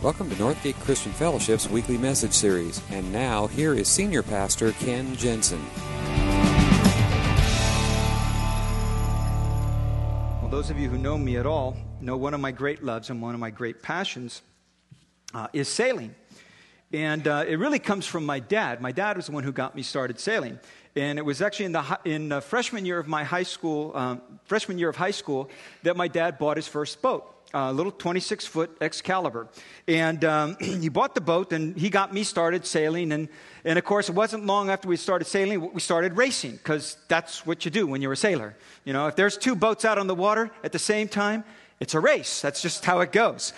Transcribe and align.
Welcome 0.00 0.30
to 0.30 0.36
Northgate 0.36 0.78
Christian 0.84 1.10
Fellowship's 1.10 1.68
weekly 1.68 1.98
message 1.98 2.32
series. 2.32 2.80
And 2.92 3.12
now, 3.12 3.48
here 3.48 3.74
is 3.74 3.88
Senior 3.88 4.22
Pastor 4.22 4.70
Ken 4.70 5.16
Jensen. 5.16 5.60
Well, 10.40 10.50
those 10.52 10.70
of 10.70 10.78
you 10.78 10.88
who 10.88 10.98
know 10.98 11.18
me 11.18 11.36
at 11.36 11.46
all 11.46 11.76
know 12.00 12.16
one 12.16 12.32
of 12.32 12.38
my 12.38 12.52
great 12.52 12.84
loves 12.84 13.10
and 13.10 13.20
one 13.20 13.34
of 13.34 13.40
my 13.40 13.50
great 13.50 13.82
passions 13.82 14.40
uh, 15.34 15.48
is 15.52 15.66
sailing. 15.66 16.14
And 16.92 17.26
uh, 17.26 17.44
it 17.48 17.58
really 17.58 17.80
comes 17.80 18.06
from 18.06 18.24
my 18.24 18.38
dad. 18.38 18.80
My 18.80 18.92
dad 18.92 19.16
was 19.16 19.26
the 19.26 19.32
one 19.32 19.42
who 19.42 19.50
got 19.50 19.74
me 19.74 19.82
started 19.82 20.20
sailing. 20.20 20.60
And 20.94 21.18
it 21.18 21.22
was 21.22 21.42
actually 21.42 21.66
in 21.66 21.72
the, 21.72 21.98
in 22.04 22.28
the 22.28 22.40
freshman 22.40 22.86
year 22.86 23.00
of 23.00 23.08
my 23.08 23.24
high 23.24 23.42
school, 23.42 23.90
um, 23.96 24.22
freshman 24.44 24.78
year 24.78 24.90
of 24.90 24.94
high 24.94 25.10
school, 25.10 25.50
that 25.82 25.96
my 25.96 26.06
dad 26.06 26.38
bought 26.38 26.56
his 26.56 26.68
first 26.68 27.02
boat 27.02 27.34
a 27.54 27.72
little 27.72 27.92
26 27.92 28.46
foot 28.46 28.76
Excalibur. 28.80 29.48
And 29.86 30.24
um, 30.24 30.56
he 30.60 30.88
bought 30.88 31.14
the 31.14 31.20
boat 31.20 31.52
and 31.52 31.76
he 31.76 31.90
got 31.90 32.12
me 32.12 32.24
started 32.24 32.66
sailing. 32.66 33.12
And, 33.12 33.28
and 33.64 33.78
of 33.78 33.84
course, 33.84 34.08
it 34.08 34.14
wasn't 34.14 34.46
long 34.46 34.70
after 34.70 34.88
we 34.88 34.96
started 34.96 35.24
sailing, 35.26 35.72
we 35.72 35.80
started 35.80 36.16
racing 36.16 36.52
because 36.52 36.96
that's 37.08 37.46
what 37.46 37.64
you 37.64 37.70
do 37.70 37.86
when 37.86 38.02
you're 38.02 38.12
a 38.12 38.16
sailor. 38.16 38.56
You 38.84 38.92
know, 38.92 39.06
if 39.06 39.16
there's 39.16 39.36
two 39.36 39.54
boats 39.54 39.84
out 39.84 39.98
on 39.98 40.06
the 40.06 40.14
water 40.14 40.50
at 40.62 40.72
the 40.72 40.78
same 40.78 41.08
time, 41.08 41.44
it's 41.80 41.94
a 41.94 42.00
race. 42.00 42.40
That's 42.40 42.60
just 42.60 42.84
how 42.84 43.00
it 43.00 43.12
goes. 43.12 43.52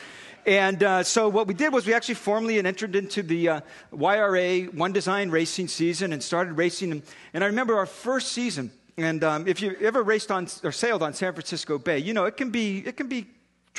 And 0.46 0.82
uh, 0.82 1.02
so 1.02 1.28
what 1.28 1.46
we 1.46 1.54
did 1.54 1.72
was 1.72 1.86
we 1.86 1.92
actually 1.92 2.14
formally 2.14 2.58
entered 2.58 2.96
into 2.96 3.22
the 3.22 3.48
uh, 3.48 3.60
YRA 3.92 4.72
One 4.72 4.92
Design 4.92 5.30
racing 5.30 5.68
season 5.68 6.12
and 6.12 6.22
started 6.22 6.54
racing. 6.54 6.92
And, 6.92 7.02
and 7.34 7.44
I 7.44 7.46
remember 7.48 7.76
our 7.76 7.86
first 7.86 8.32
season. 8.32 8.70
And 8.96 9.22
um, 9.22 9.46
if 9.46 9.60
you 9.62 9.76
ever 9.80 10.02
raced 10.02 10.30
on 10.30 10.48
or 10.62 10.72
sailed 10.72 11.02
on 11.02 11.14
San 11.14 11.32
Francisco 11.32 11.78
Bay, 11.78 11.98
you 11.98 12.12
know 12.12 12.24
it 12.24 12.36
can 12.36 12.50
be 12.50 12.78
it 12.78 12.96
can 12.96 13.06
be 13.06 13.26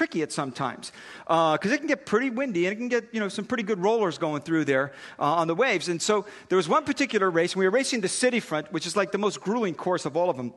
tricky 0.01 0.23
at 0.23 0.31
sometimes 0.31 0.91
because 1.27 1.71
uh, 1.71 1.75
it 1.75 1.77
can 1.77 1.85
get 1.85 2.07
pretty 2.07 2.31
windy 2.31 2.65
and 2.65 2.73
it 2.73 2.75
can 2.75 2.87
get 2.87 3.07
you 3.11 3.19
know 3.19 3.29
some 3.29 3.45
pretty 3.45 3.61
good 3.61 3.77
rollers 3.77 4.17
going 4.17 4.41
through 4.41 4.65
there 4.65 4.93
uh, 5.19 5.35
on 5.35 5.45
the 5.45 5.53
waves. 5.53 5.89
And 5.89 6.01
so 6.01 6.25
there 6.49 6.55
was 6.55 6.67
one 6.67 6.85
particular 6.85 7.29
race 7.29 7.53
and 7.53 7.59
we 7.59 7.65
were 7.65 7.71
racing 7.71 8.01
the 8.01 8.07
city 8.07 8.39
front 8.39 8.73
which 8.73 8.87
is 8.87 8.95
like 8.95 9.11
the 9.11 9.19
most 9.19 9.39
grueling 9.41 9.75
course 9.75 10.07
of 10.07 10.17
all 10.17 10.31
of 10.31 10.37
them 10.37 10.55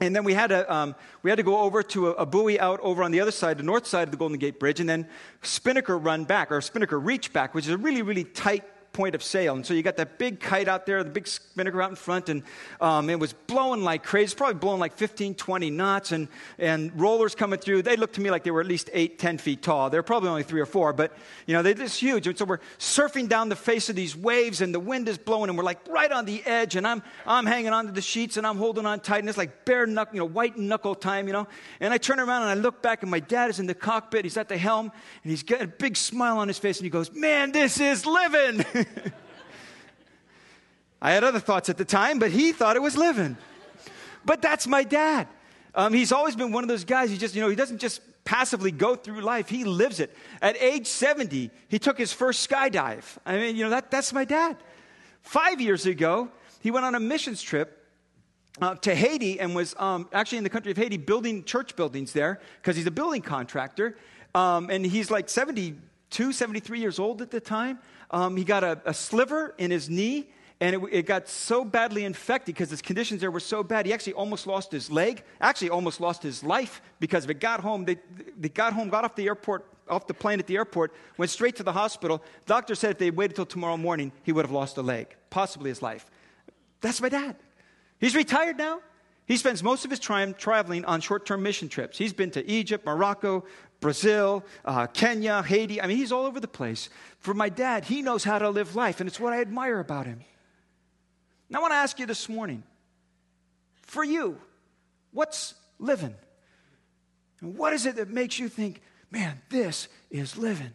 and 0.00 0.14
then 0.14 0.22
we 0.22 0.34
had 0.34 0.46
to, 0.46 0.72
um, 0.72 0.94
we 1.24 1.30
had 1.30 1.36
to 1.36 1.42
go 1.42 1.58
over 1.58 1.82
to 1.82 2.10
a, 2.10 2.12
a, 2.12 2.26
buoy 2.26 2.58
out 2.60 2.80
over 2.80 3.02
on 3.02 3.10
the 3.10 3.20
other 3.20 3.32
side, 3.32 3.58
the 3.58 3.62
north 3.62 3.86
side 3.86 4.04
of 4.04 4.12
the 4.12 4.16
Golden 4.16 4.38
Gate 4.38 4.58
Bridge, 4.58 4.80
and 4.80 4.88
then 4.88 5.06
spinnaker 5.42 5.98
run 5.98 6.24
back, 6.24 6.50
or 6.50 6.58
spinnaker 6.62 6.98
reach 6.98 7.34
back, 7.34 7.54
which 7.54 7.66
is 7.66 7.72
a 7.72 7.76
really, 7.76 8.00
really 8.00 8.24
tight 8.24 8.64
point 8.92 9.14
of 9.14 9.22
sail. 9.22 9.54
And 9.54 9.64
so 9.64 9.74
you 9.74 9.82
got 9.82 9.96
that 9.96 10.18
big 10.18 10.40
kite 10.40 10.68
out 10.68 10.84
there, 10.86 11.02
the 11.04 11.10
big 11.10 11.26
spinnaker 11.26 11.80
out 11.80 11.90
in 11.90 11.96
front, 11.96 12.28
and 12.28 12.42
um, 12.80 13.08
it 13.08 13.18
was 13.18 13.32
blowing 13.32 13.82
like 13.82 14.02
crazy. 14.02 14.24
It's 14.24 14.34
probably 14.34 14.54
blowing 14.54 14.80
like 14.80 14.94
15, 14.94 15.34
20 15.34 15.70
knots, 15.70 16.12
and, 16.12 16.28
and 16.58 16.98
rollers 17.00 17.34
coming 17.34 17.58
through. 17.58 17.82
They 17.82 17.96
looked 17.96 18.16
to 18.16 18.20
me 18.20 18.30
like 18.30 18.44
they 18.44 18.50
were 18.50 18.60
at 18.60 18.66
least 18.66 18.90
8, 18.92 19.18
10 19.18 19.38
feet 19.38 19.62
tall. 19.62 19.90
They're 19.90 20.02
probably 20.02 20.28
only 20.28 20.42
three 20.42 20.60
or 20.60 20.66
four, 20.66 20.92
but, 20.92 21.16
you 21.46 21.54
know, 21.54 21.62
they're 21.62 21.74
just 21.74 22.00
huge. 22.00 22.26
And 22.26 22.36
so 22.36 22.44
we're 22.44 22.58
surfing 22.78 23.28
down 23.28 23.48
the 23.48 23.56
face 23.56 23.88
of 23.88 23.96
these 23.96 24.16
waves, 24.16 24.60
and 24.60 24.74
the 24.74 24.80
wind 24.80 25.08
is 25.08 25.18
blowing, 25.18 25.48
and 25.48 25.56
we're 25.56 25.64
like 25.64 25.86
right 25.88 26.10
on 26.10 26.24
the 26.24 26.42
edge, 26.44 26.76
and 26.76 26.86
I'm, 26.86 27.02
I'm 27.26 27.46
hanging 27.46 27.72
onto 27.72 27.92
the 27.92 28.02
sheets, 28.02 28.36
and 28.36 28.46
I'm 28.46 28.56
holding 28.56 28.86
on 28.86 29.00
tight, 29.00 29.20
and 29.20 29.28
it's 29.28 29.38
like 29.38 29.64
bare 29.64 29.86
knuckle, 29.86 30.14
you 30.14 30.20
know, 30.20 30.26
white 30.26 30.58
knuckle 30.58 30.94
time, 30.94 31.26
you 31.26 31.32
know. 31.32 31.46
And 31.78 31.94
I 31.94 31.98
turn 31.98 32.18
around, 32.18 32.42
and 32.42 32.50
I 32.50 32.54
look 32.54 32.82
back, 32.82 33.02
and 33.02 33.10
my 33.10 33.20
dad 33.20 33.50
is 33.50 33.60
in 33.60 33.66
the 33.66 33.74
cockpit. 33.74 34.24
He's 34.24 34.36
at 34.36 34.48
the 34.48 34.58
helm, 34.58 34.90
and 35.22 35.30
he's 35.30 35.42
got 35.42 35.62
a 35.62 35.66
big 35.66 35.96
smile 35.96 36.38
on 36.38 36.48
his 36.48 36.58
face, 36.58 36.78
and 36.78 36.84
he 36.84 36.90
goes, 36.90 37.12
man, 37.12 37.52
this 37.52 37.80
is 37.80 38.04
living. 38.04 38.64
I 41.02 41.12
had 41.12 41.24
other 41.24 41.40
thoughts 41.40 41.68
at 41.68 41.78
the 41.78 41.84
time, 41.84 42.18
but 42.18 42.30
he 42.30 42.52
thought 42.52 42.76
it 42.76 42.82
was 42.82 42.96
living. 42.96 43.36
But 44.24 44.42
that's 44.42 44.66
my 44.66 44.84
dad. 44.84 45.28
Um, 45.74 45.92
he's 45.92 46.12
always 46.12 46.36
been 46.36 46.52
one 46.52 46.64
of 46.64 46.68
those 46.68 46.84
guys. 46.84 47.10
He 47.10 47.16
just, 47.16 47.34
you 47.34 47.40
know, 47.40 47.48
he 47.48 47.56
doesn't 47.56 47.78
just 47.78 48.02
passively 48.24 48.70
go 48.70 48.96
through 48.96 49.22
life. 49.22 49.48
He 49.48 49.64
lives 49.64 50.00
it. 50.00 50.14
At 50.42 50.60
age 50.60 50.86
70, 50.86 51.50
he 51.68 51.78
took 51.78 51.96
his 51.96 52.12
first 52.12 52.48
skydive. 52.48 53.04
I 53.24 53.36
mean, 53.36 53.56
you 53.56 53.64
know, 53.64 53.70
that, 53.70 53.90
that's 53.90 54.12
my 54.12 54.24
dad. 54.24 54.56
Five 55.22 55.60
years 55.60 55.86
ago, 55.86 56.28
he 56.60 56.70
went 56.70 56.84
on 56.84 56.94
a 56.94 57.00
missions 57.00 57.40
trip 57.40 57.86
uh, 58.60 58.74
to 58.76 58.94
Haiti 58.94 59.40
and 59.40 59.54
was 59.54 59.74
um, 59.78 60.08
actually 60.12 60.38
in 60.38 60.44
the 60.44 60.50
country 60.50 60.70
of 60.70 60.76
Haiti 60.76 60.96
building 60.96 61.44
church 61.44 61.76
buildings 61.76 62.12
there 62.12 62.40
because 62.60 62.76
he's 62.76 62.86
a 62.86 62.90
building 62.90 63.22
contractor. 63.22 63.96
Um, 64.34 64.70
and 64.70 64.84
he's 64.84 65.10
like 65.10 65.28
72, 65.28 66.32
73 66.32 66.80
years 66.80 66.98
old 66.98 67.22
at 67.22 67.30
the 67.30 67.40
time. 67.40 67.78
Um, 68.10 68.36
he 68.36 68.44
got 68.44 68.64
a, 68.64 68.80
a 68.84 68.94
sliver 68.94 69.54
in 69.58 69.70
his 69.70 69.88
knee 69.88 70.28
and 70.60 70.76
it, 70.76 70.82
it, 70.92 71.06
got 71.06 71.28
so 71.28 71.64
badly 71.64 72.04
infected 72.04 72.54
because 72.54 72.70
his 72.70 72.82
conditions 72.82 73.20
there 73.20 73.30
were 73.30 73.40
so 73.40 73.62
bad. 73.62 73.86
He 73.86 73.92
actually 73.92 74.12
almost 74.12 74.46
lost 74.46 74.70
his 74.70 74.90
leg, 74.90 75.22
actually 75.40 75.70
almost 75.70 76.00
lost 76.00 76.22
his 76.22 76.44
life 76.44 76.82
because 77.00 77.24
if 77.24 77.30
it 77.30 77.40
got 77.40 77.60
home, 77.60 77.84
they, 77.84 77.96
they 78.38 78.50
got 78.50 78.74
home, 78.74 78.90
got 78.90 79.04
off 79.04 79.14
the 79.16 79.26
airport, 79.26 79.66
off 79.88 80.06
the 80.06 80.14
plane 80.14 80.38
at 80.38 80.46
the 80.46 80.56
airport, 80.56 80.92
went 81.16 81.30
straight 81.30 81.56
to 81.56 81.62
the 81.62 81.72
hospital. 81.72 82.22
Doctor 82.46 82.74
said 82.74 82.90
if 82.90 82.98
they 82.98 83.10
waited 83.10 83.36
till 83.36 83.46
tomorrow 83.46 83.76
morning, 83.76 84.12
he 84.22 84.32
would 84.32 84.44
have 84.44 84.52
lost 84.52 84.76
a 84.76 84.82
leg, 84.82 85.16
possibly 85.30 85.70
his 85.70 85.80
life. 85.80 86.10
That's 86.82 87.00
my 87.00 87.08
dad. 87.08 87.36
He's 87.98 88.14
retired 88.14 88.58
now. 88.58 88.80
He 89.26 89.36
spends 89.36 89.62
most 89.62 89.84
of 89.84 89.90
his 89.90 90.00
time 90.00 90.34
traveling 90.34 90.84
on 90.84 91.00
short 91.00 91.24
term 91.24 91.42
mission 91.42 91.68
trips. 91.68 91.96
He's 91.96 92.12
been 92.12 92.32
to 92.32 92.46
Egypt, 92.50 92.84
Morocco, 92.84 93.44
Brazil, 93.80 94.44
uh, 94.64 94.86
Kenya, 94.86 95.42
Haiti. 95.42 95.80
I 95.80 95.86
mean, 95.86 95.96
he's 95.96 96.12
all 96.12 96.26
over 96.26 96.38
the 96.38 96.48
place. 96.48 96.90
For 97.18 97.34
my 97.34 97.48
dad, 97.48 97.86
he 97.86 98.02
knows 98.02 98.24
how 98.24 98.38
to 98.38 98.50
live 98.50 98.76
life, 98.76 99.00
and 99.00 99.08
it's 99.08 99.18
what 99.18 99.32
I 99.32 99.40
admire 99.40 99.80
about 99.80 100.06
him. 100.06 100.20
Now, 101.48 101.58
I 101.58 101.62
want 101.62 101.72
to 101.72 101.76
ask 101.76 101.98
you 101.98 102.06
this 102.06 102.28
morning 102.28 102.62
for 103.82 104.04
you, 104.04 104.38
what's 105.12 105.54
living? 105.78 106.14
And 107.40 107.56
what 107.56 107.72
is 107.72 107.86
it 107.86 107.96
that 107.96 108.10
makes 108.10 108.38
you 108.38 108.48
think, 108.48 108.82
man, 109.10 109.40
this 109.48 109.88
is 110.10 110.36
living? 110.36 110.72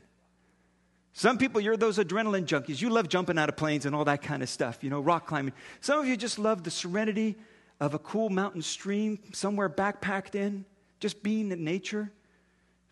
Some 1.14 1.38
people, 1.38 1.62
you're 1.62 1.78
those 1.78 1.98
adrenaline 1.98 2.46
junkies. 2.46 2.82
You 2.82 2.90
love 2.90 3.08
jumping 3.08 3.38
out 3.38 3.48
of 3.48 3.56
planes 3.56 3.86
and 3.86 3.96
all 3.96 4.04
that 4.04 4.22
kind 4.22 4.44
of 4.44 4.50
stuff, 4.50 4.84
you 4.84 4.90
know, 4.90 5.00
rock 5.00 5.28
climbing. 5.28 5.54
Some 5.80 5.98
of 6.00 6.08
you 6.08 6.18
just 6.18 6.38
love 6.38 6.64
the 6.64 6.72
serenity 6.72 7.38
of 7.80 7.94
a 7.94 8.00
cool 8.00 8.30
mountain 8.30 8.62
stream 8.62 9.20
somewhere 9.32 9.70
backpacked 9.70 10.36
in, 10.36 10.66
just 11.00 11.24
being 11.24 11.52
in 11.52 11.64
nature. 11.64 12.12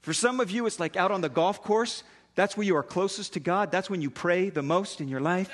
For 0.03 0.13
some 0.13 0.41
of 0.41 0.51
you, 0.51 0.65
it's 0.65 0.81
like 0.81 0.97
out 0.97 1.11
on 1.11 1.21
the 1.21 1.29
golf 1.29 1.63
course. 1.63 2.03
That's 2.35 2.57
where 2.57 2.67
you 2.67 2.75
are 2.75 2.83
closest 2.83 3.33
to 3.33 3.39
God. 3.39 3.71
That's 3.71 3.89
when 3.89 4.01
you 4.01 4.09
pray 4.09 4.49
the 4.49 4.61
most 4.61 4.99
in 4.99 5.07
your 5.07 5.21
life. 5.21 5.49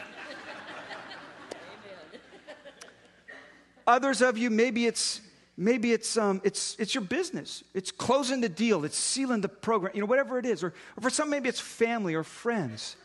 Others 3.86 4.24
of 4.24 4.40
you, 4.40 4.50
maybe 4.50 4.88
it's 4.88 5.22
maybe 5.56 5.94
it's 5.94 6.18
um, 6.18 6.42
it's 6.44 6.76
it's 6.80 6.96
your 6.96 7.04
business. 7.04 7.64
It's 7.76 7.92
closing 7.92 8.42
the 8.42 8.50
deal. 8.50 8.86
It's 8.86 8.98
sealing 8.98 9.42
the 9.42 9.50
program. 9.50 9.92
You 9.94 10.02
know, 10.02 10.08
whatever 10.08 10.40
it 10.40 10.48
is. 10.48 10.64
Or, 10.64 10.74
or 10.98 11.02
for 11.02 11.12
some, 11.12 11.30
maybe 11.30 11.48
it's 11.48 11.60
family 11.60 12.16
or 12.16 12.24
friends. 12.24 12.96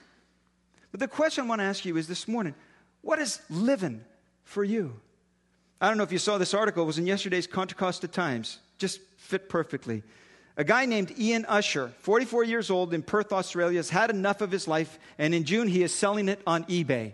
But 0.92 1.00
the 1.00 1.08
question 1.08 1.44
I 1.44 1.48
want 1.48 1.60
to 1.60 1.64
ask 1.64 1.84
you 1.84 1.98
is 1.98 2.08
this 2.08 2.26
morning: 2.26 2.54
What 3.02 3.18
is 3.18 3.40
living 3.50 4.02
for 4.44 4.64
you? 4.64 4.98
I 5.78 5.88
don't 5.88 5.98
know 5.98 6.04
if 6.04 6.12
you 6.12 6.18
saw 6.18 6.38
this 6.38 6.54
article. 6.54 6.84
It 6.84 6.86
was 6.86 6.98
in 6.98 7.06
yesterday's 7.06 7.46
Contra 7.46 7.76
Costa 7.76 8.08
Times. 8.08 8.60
Just 8.78 9.00
fit 9.18 9.50
perfectly. 9.50 10.02
A 10.56 10.62
guy 10.62 10.86
named 10.86 11.18
Ian 11.18 11.44
Usher, 11.46 11.92
44 11.98 12.44
years 12.44 12.70
old 12.70 12.94
in 12.94 13.02
Perth, 13.02 13.32
Australia, 13.32 13.78
has 13.78 13.90
had 13.90 14.10
enough 14.10 14.40
of 14.40 14.52
his 14.52 14.68
life, 14.68 14.98
and 15.18 15.34
in 15.34 15.44
June 15.44 15.66
he 15.66 15.82
is 15.82 15.92
selling 15.92 16.28
it 16.28 16.40
on 16.46 16.64
eBay. 16.64 17.12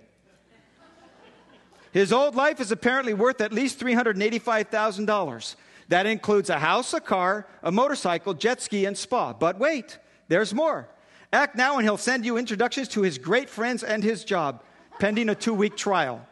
His 1.92 2.12
old 2.12 2.36
life 2.36 2.60
is 2.60 2.70
apparently 2.70 3.14
worth 3.14 3.40
at 3.40 3.52
least 3.52 3.80
$385,000. 3.80 5.56
That 5.88 6.06
includes 6.06 6.50
a 6.50 6.58
house, 6.58 6.92
a 6.94 7.00
car, 7.00 7.46
a 7.62 7.72
motorcycle, 7.72 8.34
jet 8.34 8.60
ski, 8.60 8.84
and 8.84 8.96
spa. 8.96 9.32
But 9.32 9.58
wait, 9.58 9.98
there's 10.28 10.54
more. 10.54 10.88
Act 11.32 11.56
now 11.56 11.78
and 11.78 11.84
he'll 11.84 11.96
send 11.96 12.24
you 12.24 12.36
introductions 12.36 12.88
to 12.88 13.02
his 13.02 13.18
great 13.18 13.48
friends 13.48 13.82
and 13.82 14.04
his 14.04 14.22
job, 14.22 14.62
pending 15.00 15.28
a 15.30 15.34
two 15.34 15.54
week 15.54 15.76
trial. 15.76 16.24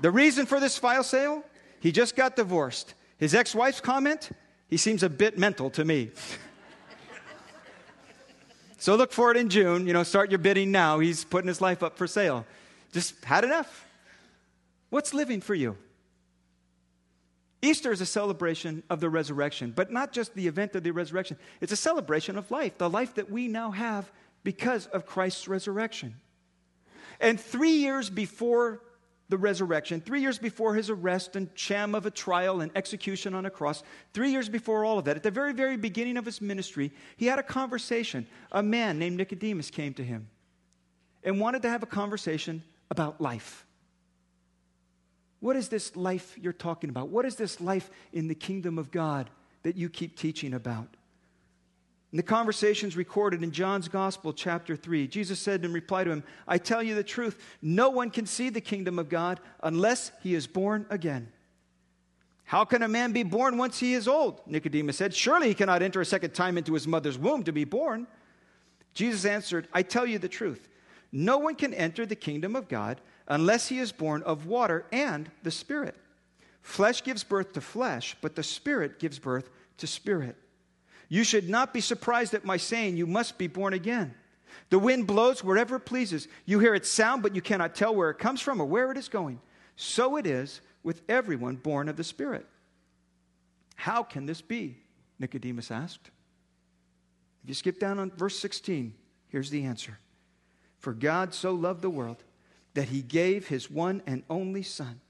The 0.00 0.10
reason 0.10 0.46
for 0.46 0.60
this 0.60 0.78
file 0.78 1.02
sale? 1.02 1.44
He 1.80 1.92
just 1.92 2.16
got 2.16 2.36
divorced. 2.36 2.94
His 3.18 3.34
ex 3.34 3.54
wife's 3.54 3.80
comment? 3.80 4.30
He 4.70 4.76
seems 4.76 5.02
a 5.02 5.10
bit 5.10 5.36
mental 5.36 5.68
to 5.70 5.84
me. 5.84 6.12
so 8.78 8.94
look 8.94 9.12
for 9.12 9.32
it 9.32 9.36
in 9.36 9.48
June. 9.48 9.86
You 9.86 9.92
know, 9.92 10.04
start 10.04 10.30
your 10.30 10.38
bidding 10.38 10.70
now. 10.70 11.00
He's 11.00 11.24
putting 11.24 11.48
his 11.48 11.60
life 11.60 11.82
up 11.82 11.98
for 11.98 12.06
sale. 12.06 12.46
Just 12.92 13.24
had 13.24 13.44
enough. 13.44 13.86
What's 14.88 15.12
living 15.12 15.40
for 15.40 15.54
you? 15.54 15.76
Easter 17.62 17.92
is 17.92 18.00
a 18.00 18.06
celebration 18.06 18.82
of 18.88 19.00
the 19.00 19.10
resurrection, 19.10 19.72
but 19.74 19.92
not 19.92 20.12
just 20.12 20.34
the 20.34 20.46
event 20.46 20.74
of 20.76 20.82
the 20.82 20.92
resurrection. 20.92 21.36
It's 21.60 21.72
a 21.72 21.76
celebration 21.76 22.38
of 22.38 22.50
life, 22.50 22.78
the 22.78 22.88
life 22.88 23.16
that 23.16 23.30
we 23.30 23.48
now 23.48 23.72
have 23.72 24.10
because 24.44 24.86
of 24.86 25.04
Christ's 25.04 25.46
resurrection. 25.46 26.14
And 27.20 27.38
three 27.38 27.72
years 27.72 28.08
before 28.08 28.80
the 29.30 29.38
resurrection, 29.38 30.00
three 30.00 30.20
years 30.20 30.38
before 30.38 30.74
his 30.74 30.90
arrest 30.90 31.36
and 31.36 31.48
sham 31.54 31.94
of 31.94 32.04
a 32.04 32.10
trial 32.10 32.60
and 32.60 32.70
execution 32.74 33.32
on 33.32 33.46
a 33.46 33.50
cross, 33.50 33.82
three 34.12 34.30
years 34.30 34.48
before 34.48 34.84
all 34.84 34.98
of 34.98 35.04
that, 35.06 35.16
at 35.16 35.22
the 35.22 35.30
very, 35.30 35.52
very 35.52 35.76
beginning 35.76 36.16
of 36.16 36.24
his 36.24 36.40
ministry, 36.40 36.92
he 37.16 37.26
had 37.26 37.38
a 37.38 37.42
conversation. 37.42 38.26
A 38.52 38.62
man 38.62 38.98
named 38.98 39.16
Nicodemus 39.16 39.70
came 39.70 39.94
to 39.94 40.04
him 40.04 40.28
and 41.22 41.40
wanted 41.40 41.62
to 41.62 41.70
have 41.70 41.82
a 41.82 41.86
conversation 41.86 42.62
about 42.90 43.20
life. 43.20 43.64
What 45.38 45.56
is 45.56 45.68
this 45.68 45.96
life 45.96 46.36
you're 46.38 46.52
talking 46.52 46.90
about? 46.90 47.08
What 47.08 47.24
is 47.24 47.36
this 47.36 47.60
life 47.60 47.88
in 48.12 48.28
the 48.28 48.34
kingdom 48.34 48.78
of 48.78 48.90
God 48.90 49.30
that 49.62 49.76
you 49.76 49.88
keep 49.88 50.18
teaching 50.18 50.52
about? 50.52 50.96
And 52.12 52.18
the 52.18 52.24
conversation's 52.24 52.96
recorded 52.96 53.42
in 53.42 53.52
John's 53.52 53.88
Gospel, 53.88 54.32
chapter 54.32 54.74
3. 54.74 55.06
Jesus 55.06 55.38
said 55.38 55.64
in 55.64 55.72
reply 55.72 56.02
to 56.02 56.10
him, 56.10 56.24
I 56.48 56.58
tell 56.58 56.82
you 56.82 56.96
the 56.96 57.04
truth, 57.04 57.40
no 57.62 57.88
one 57.90 58.10
can 58.10 58.26
see 58.26 58.48
the 58.48 58.60
kingdom 58.60 58.98
of 58.98 59.08
God 59.08 59.38
unless 59.62 60.10
he 60.20 60.34
is 60.34 60.48
born 60.48 60.86
again. 60.90 61.30
How 62.44 62.64
can 62.64 62.82
a 62.82 62.88
man 62.88 63.12
be 63.12 63.22
born 63.22 63.58
once 63.58 63.78
he 63.78 63.94
is 63.94 64.08
old? 64.08 64.40
Nicodemus 64.44 64.96
said, 64.96 65.14
Surely 65.14 65.46
he 65.46 65.54
cannot 65.54 65.82
enter 65.82 66.00
a 66.00 66.04
second 66.04 66.34
time 66.34 66.58
into 66.58 66.74
his 66.74 66.88
mother's 66.88 67.16
womb 67.16 67.44
to 67.44 67.52
be 67.52 67.64
born. 67.64 68.08
Jesus 68.92 69.24
answered, 69.24 69.68
I 69.72 69.82
tell 69.82 70.04
you 70.04 70.18
the 70.18 70.28
truth. 70.28 70.68
No 71.12 71.38
one 71.38 71.54
can 71.54 71.72
enter 71.72 72.06
the 72.06 72.16
kingdom 72.16 72.56
of 72.56 72.68
God 72.68 73.00
unless 73.28 73.68
he 73.68 73.78
is 73.78 73.92
born 73.92 74.24
of 74.24 74.46
water 74.46 74.84
and 74.90 75.30
the 75.44 75.52
Spirit. 75.52 75.94
Flesh 76.62 77.04
gives 77.04 77.22
birth 77.22 77.52
to 77.52 77.60
flesh, 77.60 78.16
but 78.20 78.34
the 78.34 78.42
Spirit 78.42 78.98
gives 78.98 79.20
birth 79.20 79.48
to 79.78 79.86
spirit. 79.86 80.36
You 81.10 81.24
should 81.24 81.50
not 81.50 81.74
be 81.74 81.80
surprised 81.82 82.32
at 82.32 82.44
my 82.46 82.56
saying, 82.56 82.96
You 82.96 83.06
must 83.06 83.36
be 83.36 83.48
born 83.48 83.74
again. 83.74 84.14
The 84.70 84.78
wind 84.78 85.08
blows 85.08 85.44
wherever 85.44 85.76
it 85.76 85.80
pleases. 85.80 86.28
You 86.46 86.60
hear 86.60 86.74
its 86.74 86.88
sound, 86.88 87.22
but 87.22 87.34
you 87.34 87.42
cannot 87.42 87.74
tell 87.74 87.94
where 87.94 88.10
it 88.10 88.18
comes 88.18 88.40
from 88.40 88.60
or 88.60 88.64
where 88.64 88.90
it 88.92 88.96
is 88.96 89.08
going. 89.08 89.40
So 89.74 90.16
it 90.16 90.26
is 90.26 90.60
with 90.84 91.02
everyone 91.08 91.56
born 91.56 91.88
of 91.88 91.96
the 91.96 92.04
Spirit. 92.04 92.46
How 93.74 94.04
can 94.04 94.26
this 94.26 94.40
be? 94.40 94.78
Nicodemus 95.18 95.70
asked. 95.72 96.10
If 97.42 97.48
you 97.48 97.54
skip 97.54 97.80
down 97.80 97.98
on 97.98 98.12
verse 98.12 98.38
16, 98.38 98.94
here's 99.28 99.50
the 99.50 99.64
answer 99.64 99.98
For 100.78 100.92
God 100.92 101.34
so 101.34 101.52
loved 101.52 101.82
the 101.82 101.90
world 101.90 102.22
that 102.74 102.88
he 102.88 103.02
gave 103.02 103.48
his 103.48 103.68
one 103.68 104.00
and 104.06 104.22
only 104.30 104.62
Son, 104.62 105.00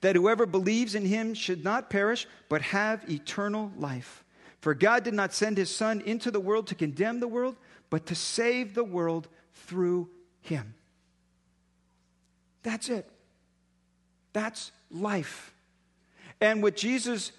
that 0.00 0.16
whoever 0.16 0.46
believes 0.46 0.94
in 0.94 1.04
him 1.04 1.34
should 1.34 1.62
not 1.62 1.90
perish, 1.90 2.26
but 2.48 2.62
have 2.62 3.10
eternal 3.10 3.70
life. 3.76 4.23
For 4.64 4.72
God 4.72 5.04
did 5.04 5.12
not 5.12 5.34
send 5.34 5.58
his 5.58 5.68
Son 5.68 6.00
into 6.00 6.30
the 6.30 6.40
world 6.40 6.68
to 6.68 6.74
condemn 6.74 7.20
the 7.20 7.28
world, 7.28 7.54
but 7.90 8.06
to 8.06 8.14
save 8.14 8.72
the 8.72 8.82
world 8.82 9.28
through 9.52 10.08
him. 10.40 10.72
That's 12.62 12.88
it. 12.88 13.06
That's 14.32 14.72
life. 14.90 15.52
And 16.40 16.62
what 16.62 16.76
Jesus 16.76 17.30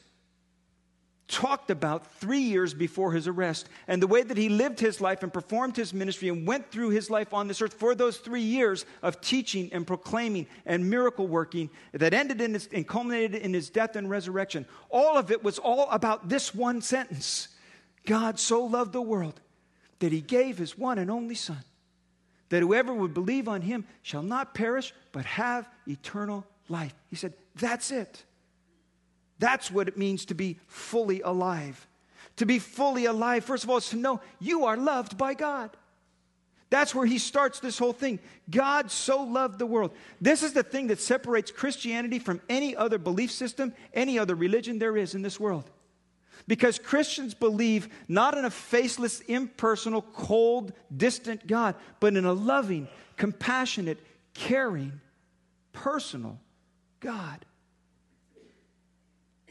talked 1.27 1.71
about 1.71 2.05
three 2.15 2.41
years 2.41 2.73
before 2.73 3.11
his 3.11 3.27
arrest 3.27 3.67
and 3.87 4.01
the 4.01 4.07
way 4.07 4.21
that 4.21 4.37
he 4.37 4.47
lived 4.47 4.79
his 4.79 5.01
life 5.01 5.23
and 5.23 5.33
performed 5.33 5.75
his 5.75 5.93
ministry 5.93 6.29
and 6.29 6.47
went 6.47 6.69
through 6.69 6.89
his 6.89 7.09
life 7.09 7.33
on 7.33 7.47
this 7.47 7.61
earth 7.61 7.73
for 7.73 7.95
those 7.95 8.17
three 8.17 8.41
years 8.41 8.85
of 9.01 9.19
teaching 9.21 9.69
and 9.73 9.87
proclaiming 9.87 10.45
and 10.65 10.87
miracle 10.87 11.27
working 11.27 11.69
that 11.93 12.13
ended 12.13 12.41
in 12.41 12.53
his, 12.53 12.69
and 12.71 12.87
culminated 12.87 13.41
in 13.41 13.53
his 13.53 13.69
death 13.69 13.95
and 13.95 14.09
resurrection. 14.09 14.65
All 14.89 15.17
of 15.17 15.31
it 15.31 15.43
was 15.43 15.57
all 15.57 15.89
about 15.89 16.29
this 16.29 16.53
one 16.53 16.81
sentence 16.81 17.47
God 18.05 18.39
so 18.39 18.63
loved 18.63 18.93
the 18.93 19.01
world 19.01 19.41
that 19.99 20.11
he 20.11 20.21
gave 20.21 20.59
his 20.59 20.77
one 20.77 20.99
and 20.99 21.09
only 21.09 21.33
Son, 21.33 21.63
that 22.49 22.61
whoever 22.61 22.93
would 22.93 23.15
believe 23.15 23.47
on 23.47 23.61
him 23.61 23.85
shall 24.03 24.21
not 24.21 24.53
perish 24.53 24.93
but 25.11 25.25
have 25.25 25.67
eternal 25.87 26.45
life. 26.69 26.93
He 27.09 27.15
said, 27.15 27.33
That's 27.55 27.89
it. 27.89 28.23
That's 29.39 29.69
what 29.69 29.87
it 29.87 29.97
means 29.97 30.25
to 30.25 30.33
be 30.33 30.59
fully 30.67 31.21
alive. 31.21 31.87
To 32.37 32.45
be 32.45 32.59
fully 32.59 33.05
alive, 33.05 33.45
first 33.45 33.63
of 33.63 33.69
all, 33.69 33.77
is 33.77 33.89
to 33.89 33.95
know 33.95 34.21
you 34.39 34.65
are 34.65 34.77
loved 34.77 35.17
by 35.17 35.33
God. 35.33 35.71
That's 36.69 36.95
where 36.95 37.05
he 37.05 37.19
starts 37.19 37.59
this 37.59 37.77
whole 37.77 37.93
thing. 37.93 38.19
God 38.49 38.91
so 38.91 39.23
loved 39.23 39.59
the 39.59 39.65
world. 39.65 39.91
This 40.19 40.43
is 40.43 40.53
the 40.53 40.63
thing 40.63 40.87
that 40.87 40.99
separates 40.99 41.51
Christianity 41.51 42.19
from 42.19 42.41
any 42.49 42.75
other 42.75 42.97
belief 42.97 43.31
system, 43.31 43.73
any 43.93 44.17
other 44.19 44.35
religion 44.35 44.79
there 44.79 44.97
is 44.97 45.15
in 45.15 45.21
this 45.21 45.39
world. 45.39 45.69
Because 46.47 46.77
Christians 46.77 47.33
believe 47.33 47.87
not 48.07 48.37
in 48.37 48.45
a 48.45 48.49
faceless, 48.49 49.21
impersonal, 49.21 50.01
cold, 50.01 50.73
distant 50.95 51.47
God, 51.47 51.75
but 51.99 52.15
in 52.15 52.25
a 52.25 52.33
loving, 52.33 52.87
compassionate, 53.15 53.99
caring, 54.33 54.99
personal 55.71 56.39
God. 56.99 57.45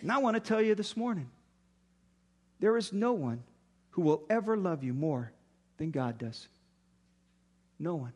And 0.04 0.12
I 0.12 0.18
want 0.18 0.34
to 0.34 0.40
tell 0.40 0.60
you 0.60 0.74
this 0.74 0.98
morning 0.98 1.30
there 2.60 2.76
is 2.76 2.92
no 2.92 3.14
one 3.14 3.42
who 3.92 4.02
will 4.02 4.22
ever 4.28 4.54
love 4.54 4.84
you 4.84 4.92
more 4.92 5.32
than 5.78 5.90
God 5.90 6.18
does. 6.18 6.46
No 7.78 7.94
one. 7.94 8.12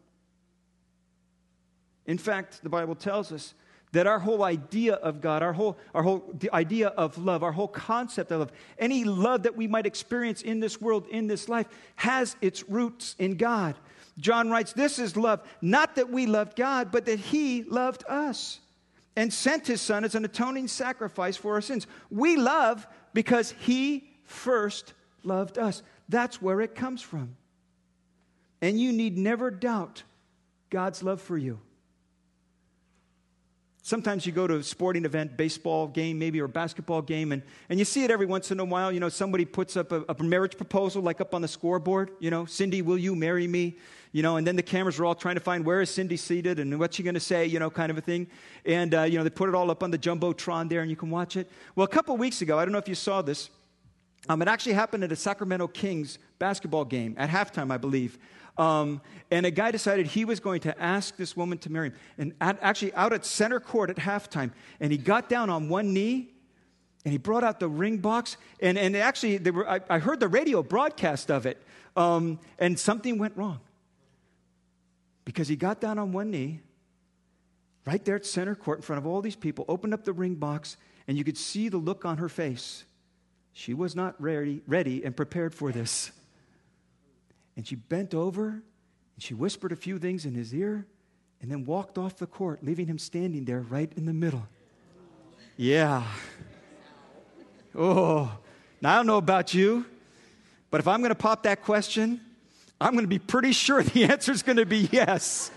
In 2.04 2.18
fact, 2.18 2.62
the 2.62 2.68
Bible 2.68 2.94
tells 2.94 3.32
us 3.32 3.54
that 3.92 4.06
our 4.06 4.18
whole 4.18 4.44
idea 4.44 4.96
of 4.96 5.22
God, 5.22 5.42
our 5.42 5.54
whole, 5.54 5.78
our 5.94 6.02
whole 6.02 6.38
idea 6.52 6.88
of 6.88 7.16
love, 7.16 7.42
our 7.42 7.52
whole 7.52 7.68
concept 7.68 8.30
of 8.32 8.40
love, 8.40 8.52
any 8.78 9.04
love 9.04 9.44
that 9.44 9.56
we 9.56 9.66
might 9.66 9.86
experience 9.86 10.42
in 10.42 10.60
this 10.60 10.82
world, 10.82 11.06
in 11.08 11.26
this 11.26 11.48
life, 11.48 11.68
has 11.96 12.36
its 12.42 12.68
roots 12.68 13.16
in 13.18 13.38
God. 13.38 13.76
John 14.18 14.50
writes, 14.50 14.74
This 14.74 14.98
is 14.98 15.16
love, 15.16 15.40
not 15.62 15.94
that 15.94 16.10
we 16.10 16.26
loved 16.26 16.54
God, 16.54 16.92
but 16.92 17.06
that 17.06 17.18
He 17.18 17.62
loved 17.62 18.04
us 18.06 18.60
and 19.18 19.34
sent 19.34 19.66
his 19.66 19.82
son 19.82 20.04
as 20.04 20.14
an 20.14 20.24
atoning 20.24 20.68
sacrifice 20.68 21.36
for 21.36 21.54
our 21.54 21.60
sins. 21.60 21.88
We 22.08 22.36
love 22.36 22.86
because 23.12 23.50
he 23.58 24.08
first 24.22 24.94
loved 25.24 25.58
us. 25.58 25.82
That's 26.08 26.40
where 26.40 26.60
it 26.60 26.76
comes 26.76 27.02
from. 27.02 27.34
And 28.62 28.78
you 28.78 28.92
need 28.92 29.18
never 29.18 29.50
doubt 29.50 30.04
God's 30.70 31.02
love 31.02 31.20
for 31.20 31.36
you. 31.36 31.58
Sometimes 33.82 34.24
you 34.24 34.30
go 34.30 34.46
to 34.46 34.58
a 34.58 34.62
sporting 34.62 35.04
event, 35.04 35.36
baseball 35.36 35.88
game 35.88 36.20
maybe, 36.20 36.40
or 36.40 36.46
basketball 36.46 37.02
game, 37.02 37.32
and, 37.32 37.42
and 37.68 37.80
you 37.80 37.84
see 37.84 38.04
it 38.04 38.12
every 38.12 38.26
once 38.26 38.52
in 38.52 38.60
a 38.60 38.64
while. 38.64 38.92
You 38.92 39.00
know, 39.00 39.08
somebody 39.08 39.44
puts 39.44 39.76
up 39.76 39.90
a, 39.90 40.04
a 40.08 40.22
marriage 40.22 40.56
proposal, 40.56 41.02
like 41.02 41.20
up 41.20 41.34
on 41.34 41.42
the 41.42 41.48
scoreboard. 41.48 42.12
You 42.20 42.30
know, 42.30 42.44
Cindy, 42.44 42.82
will 42.82 42.98
you 42.98 43.16
marry 43.16 43.48
me? 43.48 43.78
You 44.12 44.22
know, 44.22 44.36
and 44.36 44.46
then 44.46 44.56
the 44.56 44.62
cameras 44.62 44.98
are 44.98 45.04
all 45.04 45.14
trying 45.14 45.34
to 45.34 45.40
find 45.40 45.64
where 45.64 45.80
is 45.80 45.90
Cindy 45.90 46.16
seated 46.16 46.58
and 46.58 46.78
what's 46.78 46.96
she 46.96 47.02
going 47.02 47.14
to 47.14 47.20
say, 47.20 47.46
you 47.46 47.58
know, 47.58 47.70
kind 47.70 47.90
of 47.90 47.98
a 47.98 48.00
thing. 48.00 48.26
And, 48.64 48.94
uh, 48.94 49.02
you 49.02 49.18
know, 49.18 49.24
they 49.24 49.30
put 49.30 49.48
it 49.48 49.54
all 49.54 49.70
up 49.70 49.82
on 49.82 49.90
the 49.90 49.98
Jumbotron 49.98 50.68
there 50.68 50.80
and 50.80 50.90
you 50.90 50.96
can 50.96 51.10
watch 51.10 51.36
it. 51.36 51.50
Well, 51.76 51.84
a 51.84 51.88
couple 51.88 52.16
weeks 52.16 52.40
ago, 52.40 52.58
I 52.58 52.64
don't 52.64 52.72
know 52.72 52.78
if 52.78 52.88
you 52.88 52.94
saw 52.94 53.22
this, 53.22 53.50
um, 54.28 54.42
it 54.42 54.48
actually 54.48 54.72
happened 54.72 55.04
at 55.04 55.12
a 55.12 55.16
Sacramento 55.16 55.68
Kings 55.68 56.18
basketball 56.38 56.84
game 56.84 57.14
at 57.18 57.30
halftime, 57.30 57.70
I 57.70 57.76
believe. 57.76 58.18
Um, 58.56 59.00
and 59.30 59.46
a 59.46 59.50
guy 59.50 59.70
decided 59.70 60.06
he 60.06 60.24
was 60.24 60.40
going 60.40 60.60
to 60.62 60.82
ask 60.82 61.16
this 61.16 61.36
woman 61.36 61.58
to 61.58 61.70
marry 61.70 61.88
him. 61.88 61.94
And 62.18 62.34
at, 62.40 62.58
actually, 62.60 62.92
out 62.94 63.12
at 63.12 63.24
center 63.24 63.60
court 63.60 63.90
at 63.90 63.96
halftime, 63.96 64.50
and 64.80 64.90
he 64.90 64.98
got 64.98 65.28
down 65.28 65.48
on 65.48 65.68
one 65.68 65.92
knee 65.94 66.30
and 67.04 67.12
he 67.12 67.18
brought 67.18 67.44
out 67.44 67.60
the 67.60 67.68
ring 67.68 67.98
box. 67.98 68.36
And, 68.60 68.76
and 68.76 68.96
actually, 68.96 69.38
were, 69.50 69.68
I, 69.68 69.80
I, 69.88 69.98
heard 70.00 70.18
the 70.18 70.28
radio 70.28 70.62
broadcast 70.64 71.30
of 71.30 71.46
it, 71.46 71.62
um, 71.96 72.40
and 72.58 72.76
something 72.76 73.16
went 73.18 73.36
wrong 73.36 73.60
because 75.28 75.46
he 75.46 75.56
got 75.56 75.78
down 75.78 75.98
on 75.98 76.10
one 76.10 76.30
knee 76.30 76.58
right 77.84 78.02
there 78.02 78.16
at 78.16 78.24
center 78.24 78.54
court 78.54 78.78
in 78.78 78.82
front 78.82 78.96
of 78.96 79.06
all 79.06 79.20
these 79.20 79.36
people, 79.36 79.62
opened 79.68 79.92
up 79.92 80.02
the 80.02 80.12
ring 80.14 80.34
box, 80.34 80.78
and 81.06 81.18
you 81.18 81.22
could 81.22 81.36
see 81.36 81.68
the 81.68 81.76
look 81.76 82.06
on 82.06 82.16
her 82.16 82.30
face. 82.30 82.84
She 83.52 83.74
was 83.74 83.94
not 83.94 84.18
ready, 84.18 84.62
ready 84.66 85.04
and 85.04 85.14
prepared 85.14 85.54
for 85.54 85.70
this. 85.70 86.12
And 87.58 87.66
she 87.66 87.74
bent 87.74 88.14
over 88.14 88.48
and 88.48 88.62
she 89.18 89.34
whispered 89.34 89.70
a 89.70 89.76
few 89.76 89.98
things 89.98 90.24
in 90.24 90.34
his 90.34 90.54
ear 90.54 90.86
and 91.42 91.50
then 91.50 91.66
walked 91.66 91.98
off 91.98 92.16
the 92.16 92.26
court, 92.26 92.64
leaving 92.64 92.86
him 92.86 92.98
standing 92.98 93.44
there 93.44 93.60
right 93.60 93.92
in 93.98 94.06
the 94.06 94.14
middle. 94.14 94.48
Yeah. 95.58 96.04
Oh, 97.76 98.32
now 98.80 98.94
I 98.94 98.96
don't 98.96 99.06
know 99.06 99.18
about 99.18 99.52
you, 99.52 99.84
but 100.70 100.80
if 100.80 100.88
I'm 100.88 101.00
going 101.00 101.10
to 101.10 101.14
pop 101.14 101.42
that 101.42 101.64
question, 101.64 102.18
I'm 102.80 102.92
going 102.92 103.04
to 103.04 103.08
be 103.08 103.18
pretty 103.18 103.52
sure 103.52 103.82
the 103.82 104.04
answer 104.10 104.32
is 104.32 104.42
going 104.42 104.56
to 104.56 104.66
be 104.66 104.88
yes. 104.92 105.50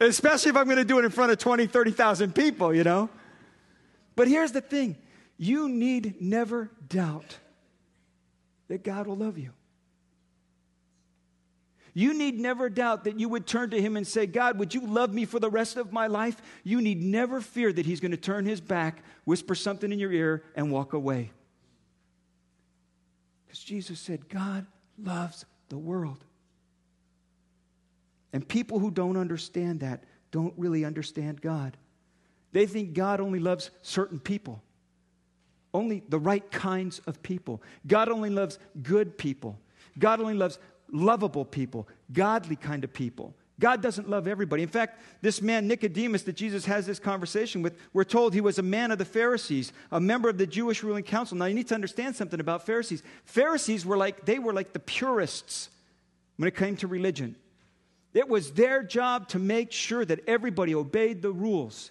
Especially 0.00 0.50
if 0.50 0.56
I'm 0.56 0.66
going 0.66 0.76
to 0.76 0.84
do 0.84 0.98
it 0.98 1.04
in 1.04 1.10
front 1.10 1.32
of 1.32 1.38
20, 1.38 1.66
30,000 1.66 2.34
people, 2.34 2.74
you 2.74 2.84
know? 2.84 3.08
But 4.14 4.28
here's 4.28 4.52
the 4.52 4.60
thing 4.60 4.96
you 5.36 5.68
need 5.68 6.20
never 6.20 6.70
doubt 6.88 7.38
that 8.68 8.84
God 8.84 9.06
will 9.06 9.16
love 9.16 9.38
you. 9.38 9.50
You 11.94 12.14
need 12.14 12.38
never 12.38 12.68
doubt 12.68 13.04
that 13.04 13.18
you 13.18 13.28
would 13.28 13.46
turn 13.46 13.70
to 13.70 13.80
Him 13.80 13.96
and 13.96 14.06
say, 14.06 14.26
God, 14.26 14.58
would 14.58 14.72
you 14.72 14.86
love 14.86 15.12
me 15.12 15.24
for 15.24 15.40
the 15.40 15.50
rest 15.50 15.76
of 15.76 15.92
my 15.92 16.06
life? 16.06 16.40
You 16.62 16.80
need 16.80 17.02
never 17.02 17.40
fear 17.40 17.72
that 17.72 17.86
He's 17.86 17.98
going 17.98 18.12
to 18.12 18.16
turn 18.16 18.44
His 18.44 18.60
back, 18.60 19.02
whisper 19.24 19.56
something 19.56 19.90
in 19.90 19.98
your 19.98 20.12
ear, 20.12 20.44
and 20.54 20.70
walk 20.70 20.92
away. 20.92 21.32
Because 23.46 23.58
Jesus 23.58 23.98
said, 23.98 24.28
God 24.28 24.66
loves 24.96 25.44
the 25.68 25.78
world. 25.78 26.24
And 28.32 28.46
people 28.46 28.78
who 28.78 28.90
don't 28.90 29.16
understand 29.16 29.80
that 29.80 30.04
don't 30.30 30.54
really 30.56 30.84
understand 30.84 31.40
God. 31.40 31.76
They 32.52 32.66
think 32.66 32.94
God 32.94 33.20
only 33.20 33.38
loves 33.38 33.70
certain 33.82 34.18
people, 34.18 34.62
only 35.72 36.02
the 36.08 36.18
right 36.18 36.48
kinds 36.50 37.00
of 37.00 37.22
people. 37.22 37.62
God 37.86 38.08
only 38.08 38.30
loves 38.30 38.58
good 38.82 39.16
people. 39.18 39.58
God 39.98 40.20
only 40.20 40.34
loves 40.34 40.58
lovable 40.90 41.44
people, 41.44 41.88
godly 42.12 42.56
kind 42.56 42.84
of 42.84 42.92
people. 42.92 43.34
God 43.60 43.82
doesn't 43.82 44.08
love 44.08 44.28
everybody. 44.28 44.62
In 44.62 44.68
fact, 44.68 45.00
this 45.20 45.42
man, 45.42 45.66
Nicodemus, 45.66 46.22
that 46.22 46.36
Jesus 46.36 46.64
has 46.66 46.86
this 46.86 47.00
conversation 47.00 47.60
with, 47.60 47.76
we're 47.92 48.04
told 48.04 48.32
he 48.32 48.40
was 48.40 48.58
a 48.58 48.62
man 48.62 48.92
of 48.92 48.98
the 48.98 49.04
Pharisees, 49.04 49.72
a 49.90 50.00
member 50.00 50.28
of 50.28 50.38
the 50.38 50.46
Jewish 50.46 50.82
ruling 50.82 51.02
council. 51.02 51.36
Now, 51.36 51.46
you 51.46 51.54
need 51.54 51.68
to 51.68 51.74
understand 51.74 52.14
something 52.14 52.38
about 52.38 52.64
Pharisees. 52.64 53.02
Pharisees 53.24 53.84
were 53.84 53.96
like, 53.96 54.24
they 54.24 54.38
were 54.38 54.52
like 54.52 54.72
the 54.72 54.78
purists 54.78 55.70
when 56.36 56.46
it 56.46 56.54
came 56.54 56.76
to 56.76 56.86
religion. 56.86 57.34
It 58.14 58.28
was 58.28 58.52
their 58.52 58.82
job 58.84 59.28
to 59.30 59.38
make 59.38 59.72
sure 59.72 60.04
that 60.04 60.20
everybody 60.28 60.74
obeyed 60.74 61.20
the 61.20 61.32
rules. 61.32 61.90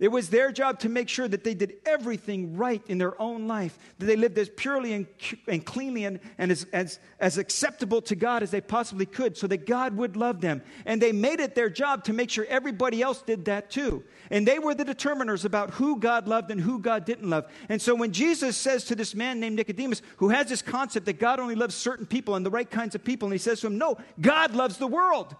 It 0.00 0.08
was 0.08 0.30
their 0.30 0.50
job 0.50 0.78
to 0.80 0.88
make 0.88 1.10
sure 1.10 1.28
that 1.28 1.44
they 1.44 1.52
did 1.52 1.74
everything 1.84 2.56
right 2.56 2.82
in 2.88 2.96
their 2.96 3.20
own 3.20 3.46
life, 3.46 3.78
that 3.98 4.06
they 4.06 4.16
lived 4.16 4.38
as 4.38 4.48
purely 4.48 4.94
and, 4.94 5.06
and 5.46 5.64
cleanly 5.64 6.04
and, 6.04 6.20
and 6.38 6.50
as, 6.50 6.64
as, 6.72 6.98
as 7.20 7.36
acceptable 7.36 8.00
to 8.02 8.16
God 8.16 8.42
as 8.42 8.50
they 8.50 8.62
possibly 8.62 9.04
could 9.04 9.36
so 9.36 9.46
that 9.48 9.66
God 9.66 9.94
would 9.98 10.16
love 10.16 10.40
them. 10.40 10.62
And 10.86 11.02
they 11.02 11.12
made 11.12 11.38
it 11.38 11.54
their 11.54 11.68
job 11.68 12.04
to 12.04 12.14
make 12.14 12.30
sure 12.30 12.46
everybody 12.48 13.02
else 13.02 13.20
did 13.20 13.44
that 13.44 13.70
too. 13.70 14.02
And 14.30 14.48
they 14.48 14.58
were 14.58 14.74
the 14.74 14.86
determiners 14.86 15.44
about 15.44 15.72
who 15.72 15.98
God 15.98 16.26
loved 16.26 16.50
and 16.50 16.62
who 16.62 16.78
God 16.78 17.04
didn't 17.04 17.28
love. 17.28 17.44
And 17.68 17.80
so 17.80 17.94
when 17.94 18.12
Jesus 18.12 18.56
says 18.56 18.84
to 18.84 18.94
this 18.94 19.14
man 19.14 19.38
named 19.38 19.56
Nicodemus, 19.56 20.00
who 20.16 20.30
has 20.30 20.48
this 20.48 20.62
concept 20.62 21.04
that 21.06 21.18
God 21.18 21.38
only 21.38 21.56
loves 21.56 21.74
certain 21.74 22.06
people 22.06 22.36
and 22.36 22.46
the 22.46 22.50
right 22.50 22.70
kinds 22.70 22.94
of 22.94 23.04
people, 23.04 23.26
and 23.26 23.34
he 23.34 23.38
says 23.38 23.60
to 23.60 23.66
him, 23.66 23.76
No, 23.76 23.98
God 24.18 24.54
loves 24.54 24.78
the 24.78 24.86
world. 24.86 25.36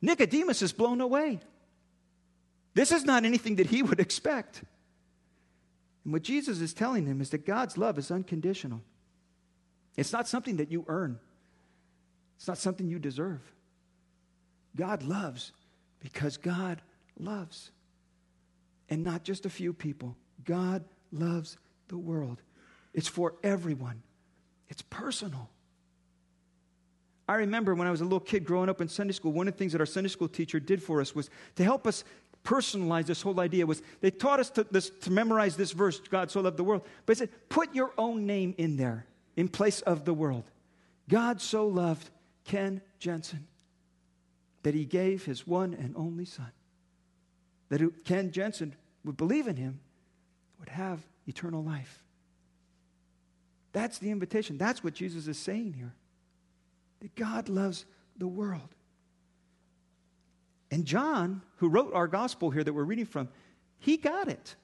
Nicodemus 0.00 0.62
is 0.62 0.72
blown 0.72 1.02
away. 1.02 1.40
This 2.74 2.92
is 2.92 3.04
not 3.04 3.24
anything 3.24 3.56
that 3.56 3.66
he 3.66 3.82
would 3.82 4.00
expect. 4.00 4.62
And 6.04 6.12
what 6.12 6.22
Jesus 6.22 6.60
is 6.60 6.72
telling 6.72 7.06
him 7.06 7.20
is 7.20 7.30
that 7.30 7.46
God's 7.46 7.76
love 7.76 7.98
is 7.98 8.10
unconditional. 8.10 8.80
It's 9.96 10.12
not 10.12 10.26
something 10.26 10.56
that 10.56 10.72
you 10.72 10.84
earn, 10.88 11.18
it's 12.36 12.48
not 12.48 12.58
something 12.58 12.88
you 12.88 12.98
deserve. 12.98 13.40
God 14.74 15.02
loves 15.02 15.52
because 16.00 16.36
God 16.38 16.80
loves. 17.18 17.70
And 18.88 19.04
not 19.04 19.22
just 19.22 19.46
a 19.46 19.50
few 19.50 19.72
people. 19.72 20.16
God 20.44 20.84
loves 21.12 21.56
the 21.88 21.98
world. 21.98 22.42
It's 22.94 23.08
for 23.08 23.34
everyone, 23.42 24.02
it's 24.68 24.82
personal. 24.82 25.48
I 27.28 27.36
remember 27.36 27.74
when 27.74 27.86
I 27.86 27.90
was 27.90 28.00
a 28.00 28.04
little 28.04 28.20
kid 28.20 28.44
growing 28.44 28.68
up 28.68 28.80
in 28.80 28.88
Sunday 28.88 29.12
school, 29.12 29.32
one 29.32 29.46
of 29.46 29.54
the 29.54 29.58
things 29.58 29.72
that 29.72 29.80
our 29.80 29.86
Sunday 29.86 30.08
school 30.08 30.28
teacher 30.28 30.58
did 30.58 30.82
for 30.82 31.00
us 31.00 31.14
was 31.14 31.30
to 31.54 31.64
help 31.64 31.86
us 31.86 32.04
personalize 32.44 33.06
this 33.06 33.22
whole 33.22 33.38
idea 33.40 33.66
was 33.66 33.82
they 34.00 34.10
taught 34.10 34.40
us 34.40 34.50
to, 34.50 34.64
this, 34.70 34.90
to 34.90 35.10
memorize 35.10 35.56
this 35.56 35.72
verse, 35.72 36.00
God 36.00 36.30
so 36.30 36.40
loved 36.40 36.56
the 36.56 36.64
world. 36.64 36.82
But 37.06 37.16
he 37.16 37.18
said, 37.20 37.30
put 37.48 37.74
your 37.74 37.92
own 37.96 38.26
name 38.26 38.54
in 38.58 38.76
there 38.76 39.06
in 39.36 39.48
place 39.48 39.80
of 39.82 40.04
the 40.04 40.14
world. 40.14 40.44
God 41.08 41.40
so 41.40 41.66
loved 41.66 42.10
Ken 42.44 42.80
Jensen 42.98 43.46
that 44.62 44.74
he 44.74 44.84
gave 44.84 45.24
his 45.24 45.46
one 45.46 45.74
and 45.74 45.94
only 45.96 46.24
son. 46.24 46.50
That 47.68 48.04
Ken 48.04 48.30
Jensen 48.32 48.74
would 49.04 49.16
believe 49.16 49.46
in 49.46 49.56
him, 49.56 49.80
would 50.58 50.68
have 50.68 51.00
eternal 51.26 51.62
life. 51.62 52.02
That's 53.72 53.98
the 53.98 54.10
invitation. 54.10 54.58
That's 54.58 54.84
what 54.84 54.94
Jesus 54.94 55.26
is 55.26 55.38
saying 55.38 55.72
here. 55.72 55.94
That 57.00 57.14
God 57.16 57.48
loves 57.48 57.84
the 58.16 58.28
world. 58.28 58.68
And 60.72 60.86
John, 60.86 61.42
who 61.56 61.68
wrote 61.68 61.92
our 61.92 62.08
gospel 62.08 62.50
here 62.50 62.64
that 62.64 62.72
we're 62.72 62.82
reading 62.82 63.04
from, 63.04 63.28
he 63.78 63.98
got 63.98 64.28
it. 64.28 64.56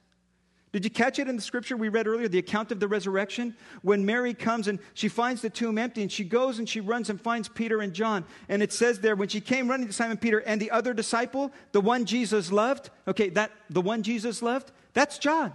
Did 0.71 0.83
you 0.83 0.89
catch 0.89 1.19
it 1.19 1.27
in 1.27 1.35
the 1.35 1.41
scripture 1.41 1.77
we 1.77 1.89
read 1.89 2.07
earlier, 2.07 2.27
the 2.27 2.39
account 2.39 2.71
of 2.71 2.79
the 2.79 2.87
resurrection? 2.87 3.55
When 3.83 4.05
Mary 4.05 4.33
comes 4.33 4.67
and 4.67 4.79
she 4.95 5.07
finds 5.07 5.41
the 5.41 5.49
tomb 5.49 5.77
empty, 5.77 6.01
and 6.01 6.11
she 6.11 6.23
goes 6.23 6.57
and 6.57 6.67
she 6.67 6.79
runs 6.79 7.11
and 7.11 7.21
finds 7.21 7.47
Peter 7.47 7.79
and 7.81 7.93
John. 7.93 8.25
And 8.49 8.63
it 8.63 8.73
says 8.73 8.99
there, 8.99 9.15
when 9.15 9.29
she 9.29 9.39
came 9.39 9.67
running 9.67 9.87
to 9.87 9.93
Simon 9.93 10.17
Peter 10.17 10.39
and 10.39 10.59
the 10.59 10.71
other 10.71 10.93
disciple, 10.93 11.51
the 11.71 11.81
one 11.81 12.05
Jesus 12.05 12.51
loved, 12.51 12.89
okay, 13.07 13.29
that 13.29 13.51
the 13.69 13.81
one 13.81 14.01
Jesus 14.01 14.41
loved, 14.41 14.71
that's 14.93 15.19
John. 15.19 15.53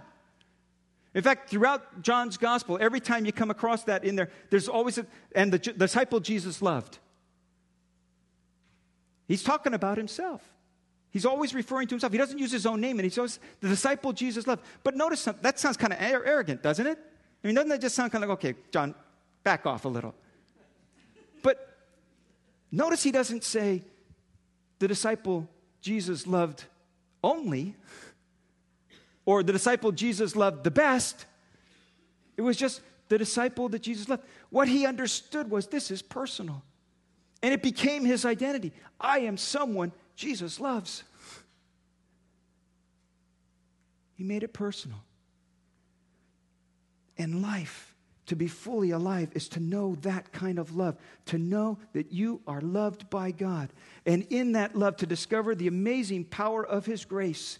In 1.13 1.21
fact, 1.21 1.49
throughout 1.49 2.01
John's 2.01 2.37
gospel, 2.37 2.77
every 2.79 3.01
time 3.01 3.25
you 3.25 3.31
come 3.31 3.51
across 3.51 3.83
that 3.85 4.05
in 4.05 4.15
there, 4.15 4.29
there's 4.49 4.69
always 4.69 4.97
a, 4.97 5.05
and 5.33 5.51
the, 5.51 5.57
the 5.57 5.73
disciple 5.73 6.19
Jesus 6.21 6.61
loved. 6.61 6.99
He's 9.27 9.43
talking 9.43 9.73
about 9.73 9.97
himself. 9.97 10.41
He's 11.09 11.25
always 11.25 11.53
referring 11.53 11.87
to 11.87 11.95
himself. 11.95 12.11
He 12.11 12.17
doesn't 12.17 12.37
use 12.37 12.51
his 12.51 12.65
own 12.65 12.81
name, 12.81 12.99
and 12.99 13.05
he 13.05 13.09
says, 13.09 13.39
the 13.61 13.69
disciple 13.69 14.11
Jesus 14.11 14.47
loved. 14.47 14.63
But 14.83 14.95
notice 14.95 15.21
something. 15.21 15.41
that 15.43 15.57
sounds 15.59 15.77
kind 15.77 15.93
of 15.93 15.99
arrogant, 16.01 16.61
doesn't 16.61 16.85
it? 16.85 16.99
I 17.43 17.47
mean, 17.47 17.55
doesn't 17.55 17.69
that 17.69 17.79
just 17.79 17.95
sound 17.95 18.11
kind 18.11 18.23
of 18.23 18.29
like, 18.29 18.39
okay, 18.39 18.55
John, 18.71 18.93
back 19.43 19.65
off 19.65 19.85
a 19.85 19.87
little? 19.87 20.13
But 21.41 21.77
notice 22.71 23.01
he 23.01 23.11
doesn't 23.11 23.43
say 23.43 23.83
the 24.79 24.87
disciple 24.87 25.47
Jesus 25.79 26.27
loved 26.27 26.65
only, 27.23 27.75
or 29.25 29.41
the 29.41 29.53
disciple 29.53 29.91
Jesus 29.91 30.35
loved 30.35 30.63
the 30.63 30.71
best. 30.71 31.25
It 32.35 32.41
was 32.41 32.57
just 32.57 32.81
the 33.07 33.17
disciple 33.17 33.69
that 33.69 33.83
Jesus 33.83 34.09
loved. 34.09 34.23
What 34.49 34.67
he 34.67 34.85
understood 34.85 35.49
was 35.49 35.67
this 35.67 35.91
is 35.91 36.01
personal. 36.01 36.61
And 37.45 37.53
it 37.53 37.61
became 37.61 38.05
his 38.05 38.25
identity. 38.25 38.73
I 38.99 39.19
am 39.19 39.37
someone 39.37 39.91
Jesus 40.15 40.59
loves. 40.59 41.03
He 44.15 44.23
made 44.23 44.41
it 44.41 44.51
personal. 44.51 44.97
And 47.19 47.43
life, 47.43 47.93
to 48.25 48.35
be 48.35 48.47
fully 48.47 48.89
alive, 48.89 49.29
is 49.35 49.47
to 49.49 49.59
know 49.59 49.93
that 50.01 50.31
kind 50.31 50.57
of 50.57 50.75
love, 50.75 50.97
to 51.27 51.37
know 51.37 51.77
that 51.93 52.11
you 52.11 52.41
are 52.47 52.61
loved 52.61 53.11
by 53.11 53.29
God. 53.29 53.69
And 54.07 54.25
in 54.31 54.53
that 54.53 54.75
love, 54.75 54.97
to 54.97 55.05
discover 55.05 55.53
the 55.53 55.67
amazing 55.67 56.25
power 56.25 56.65
of 56.65 56.87
His 56.87 57.05
grace 57.05 57.59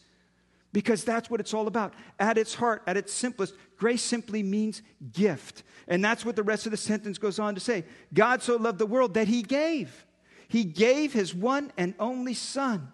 because 0.75 1.05
that's 1.05 1.29
what 1.29 1.39
it's 1.39 1.53
all 1.53 1.67
about. 1.67 1.93
At 2.19 2.37
its 2.37 2.53
heart, 2.53 2.83
at 2.85 2.97
its 2.97 3.13
simplest, 3.13 3.53
grace 3.77 4.01
simply 4.01 4.43
means 4.43 4.81
gift. 5.13 5.63
And 5.87 6.03
that's 6.03 6.25
what 6.25 6.35
the 6.35 6.43
rest 6.43 6.65
of 6.65 6.71
the 6.71 6.77
sentence 6.77 7.17
goes 7.17 7.39
on 7.39 7.55
to 7.55 7.61
say. 7.61 7.85
God 8.13 8.43
so 8.43 8.57
loved 8.57 8.79
the 8.79 8.85
world 8.85 9.13
that 9.13 9.29
he 9.29 9.41
gave. 9.41 10.05
He 10.49 10.65
gave 10.65 11.13
his 11.13 11.33
one 11.33 11.71
and 11.77 11.93
only 11.97 12.33
Son. 12.33 12.91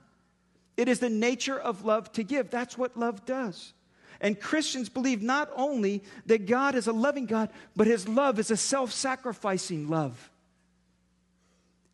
It 0.78 0.90
is 0.90 1.00
the 1.00 1.10
nature 1.10 1.60
of 1.60 1.84
love 1.84 2.12
to 2.12 2.22
give. 2.22 2.52
That's 2.52 2.78
what 2.78 2.98
love 2.98 3.26
does. 3.26 3.74
And 4.20 4.40
Christians 4.40 4.88
believe 4.88 5.24
not 5.24 5.50
only 5.56 6.04
that 6.28 6.46
God 6.46 6.76
is 6.76 6.86
a 6.86 6.94
loving 6.94 7.26
God, 7.26 7.50
but 7.76 7.88
his 7.88 8.08
love 8.08 8.38
is 8.38 8.52
a 8.52 8.58
self 8.58 8.92
sacrificing 8.92 9.90
love. 9.90 10.30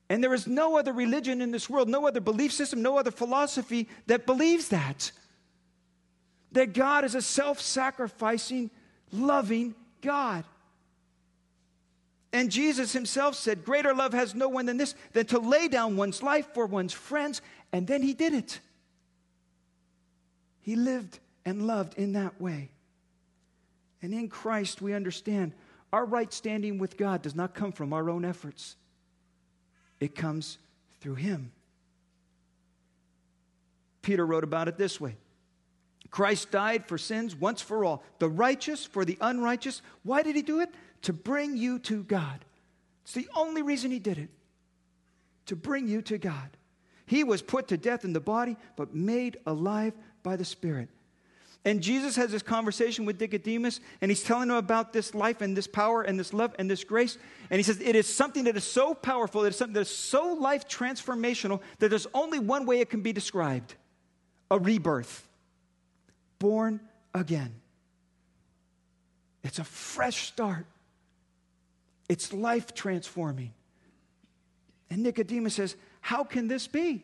And 0.09 0.21
there 0.21 0.33
is 0.33 0.47
no 0.47 0.77
other 0.77 0.91
religion 0.91 1.41
in 1.41 1.51
this 1.51 1.69
world, 1.69 1.87
no 1.87 2.05
other 2.05 2.19
belief 2.19 2.51
system, 2.51 2.81
no 2.81 2.97
other 2.97 3.11
philosophy 3.11 3.87
that 4.07 4.25
believes 4.25 4.67
that 4.67 5.13
that 6.57 6.73
God 6.73 7.05
is 7.05 7.13
a 7.13 7.21
self 7.21 7.61
sacrificing, 7.61 8.71
loving 9.11 9.75
God. 10.01 10.43
And 12.33 12.51
Jesus 12.51 12.91
himself 12.93 13.35
said, 13.35 13.63
Greater 13.63 13.93
love 13.93 14.13
has 14.13 14.33
no 14.33 14.49
one 14.49 14.65
than 14.65 14.77
this, 14.77 14.95
than 15.13 15.27
to 15.27 15.39
lay 15.39 15.67
down 15.67 15.97
one's 15.97 16.23
life 16.23 16.47
for 16.55 16.65
one's 16.65 16.93
friends. 16.93 17.43
And 17.71 17.85
then 17.85 18.01
he 18.01 18.15
did 18.15 18.33
it. 18.33 18.59
He 20.61 20.75
lived 20.75 21.19
and 21.45 21.67
loved 21.67 21.93
in 21.93 22.13
that 22.13 22.41
way. 22.41 22.71
And 24.01 24.11
in 24.11 24.27
Christ, 24.27 24.81
we 24.81 24.93
understand 24.93 25.53
our 25.93 26.05
right 26.05 26.33
standing 26.33 26.79
with 26.79 26.97
God 26.97 27.21
does 27.21 27.35
not 27.35 27.53
come 27.53 27.71
from 27.71 27.93
our 27.93 28.09
own 28.09 28.25
efforts, 28.25 28.75
it 29.99 30.15
comes 30.15 30.57
through 31.01 31.15
Him. 31.15 31.51
Peter 34.01 34.25
wrote 34.25 34.43
about 34.43 34.67
it 34.67 34.77
this 34.77 34.99
way 34.99 35.17
Christ 36.17 36.49
died 36.49 36.87
for 36.87 36.97
sins 36.97 37.35
once 37.35 37.61
for 37.61 37.85
all, 37.85 38.03
the 38.17 38.27
righteous 38.27 38.83
for 38.83 39.05
the 39.05 39.19
unrighteous. 39.21 39.83
Why 40.01 40.23
did 40.23 40.35
he 40.35 40.41
do 40.41 40.61
it? 40.61 40.73
To 41.03 41.13
bring 41.13 41.55
you 41.55 41.77
to 41.77 42.01
God. 42.01 42.43
It's 43.03 43.13
the 43.13 43.27
only 43.35 43.61
reason 43.61 43.91
he 43.91 43.99
did 43.99 44.17
it. 44.17 44.29
To 45.45 45.55
bring 45.55 45.87
you 45.87 46.01
to 46.01 46.17
God. 46.17 46.49
He 47.05 47.23
was 47.23 47.43
put 47.43 47.67
to 47.67 47.77
death 47.77 48.03
in 48.03 48.13
the 48.13 48.19
body, 48.19 48.57
but 48.75 48.95
made 48.95 49.37
alive 49.45 49.93
by 50.23 50.37
the 50.37 50.43
Spirit. 50.43 50.89
And 51.63 51.81
Jesus 51.81 52.15
has 52.15 52.31
this 52.31 52.41
conversation 52.41 53.05
with 53.05 53.21
Nicodemus, 53.21 53.79
and 54.01 54.09
he's 54.09 54.23
telling 54.23 54.49
him 54.49 54.55
about 54.55 54.93
this 54.93 55.13
life 55.13 55.41
and 55.41 55.55
this 55.55 55.67
power 55.67 56.01
and 56.01 56.19
this 56.19 56.33
love 56.33 56.55
and 56.57 56.67
this 56.67 56.83
grace. 56.83 57.19
And 57.51 57.59
he 57.59 57.63
says, 57.63 57.79
It 57.79 57.95
is 57.95 58.07
something 58.07 58.45
that 58.45 58.57
is 58.57 58.63
so 58.63 58.95
powerful, 58.95 59.45
it 59.45 59.49
is 59.49 59.55
something 59.55 59.75
that 59.75 59.81
is 59.81 59.95
so 59.95 60.33
life 60.33 60.67
transformational 60.67 61.61
that 61.77 61.89
there's 61.89 62.07
only 62.15 62.39
one 62.39 62.65
way 62.65 62.79
it 62.79 62.89
can 62.89 63.01
be 63.01 63.13
described 63.13 63.75
a 64.49 64.57
rebirth 64.57 65.26
born 66.39 66.79
again. 67.13 67.53
It's 69.43 69.59
a 69.59 69.63
fresh 69.63 70.27
start, 70.27 70.65
it's 72.09 72.33
life 72.33 72.73
transforming. 72.73 73.53
And 74.89 75.03
Nicodemus 75.03 75.55
says, 75.55 75.75
How 76.01 76.23
can 76.23 76.47
this 76.47 76.67
be? 76.67 77.03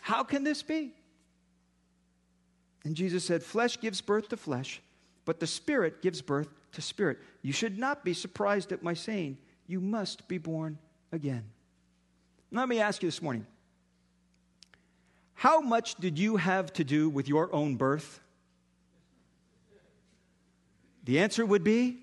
How 0.00 0.22
can 0.22 0.44
this 0.44 0.62
be? 0.62 0.92
And 2.84 2.94
Jesus 2.94 3.24
said, 3.24 3.42
Flesh 3.42 3.80
gives 3.80 4.00
birth 4.00 4.28
to 4.28 4.36
flesh, 4.36 4.80
but 5.24 5.40
the 5.40 5.46
Spirit 5.46 6.02
gives 6.02 6.20
birth 6.22 6.48
to 6.74 6.82
spirit. 6.82 7.18
You 7.42 7.52
should 7.52 7.78
not 7.78 8.04
be 8.04 8.14
surprised 8.14 8.72
at 8.72 8.82
my 8.82 8.94
saying, 8.94 9.38
You 9.66 9.80
must 9.80 10.28
be 10.28 10.38
born 10.38 10.78
again. 11.12 11.44
Let 12.52 12.68
me 12.68 12.78
ask 12.80 13.02
you 13.02 13.08
this 13.08 13.22
morning 13.22 13.46
How 15.34 15.60
much 15.60 15.96
did 15.96 16.18
you 16.18 16.36
have 16.36 16.72
to 16.74 16.84
do 16.84 17.08
with 17.08 17.28
your 17.28 17.52
own 17.54 17.76
birth? 17.76 18.20
The 21.04 21.20
answer 21.20 21.44
would 21.44 21.62
be 21.62 21.98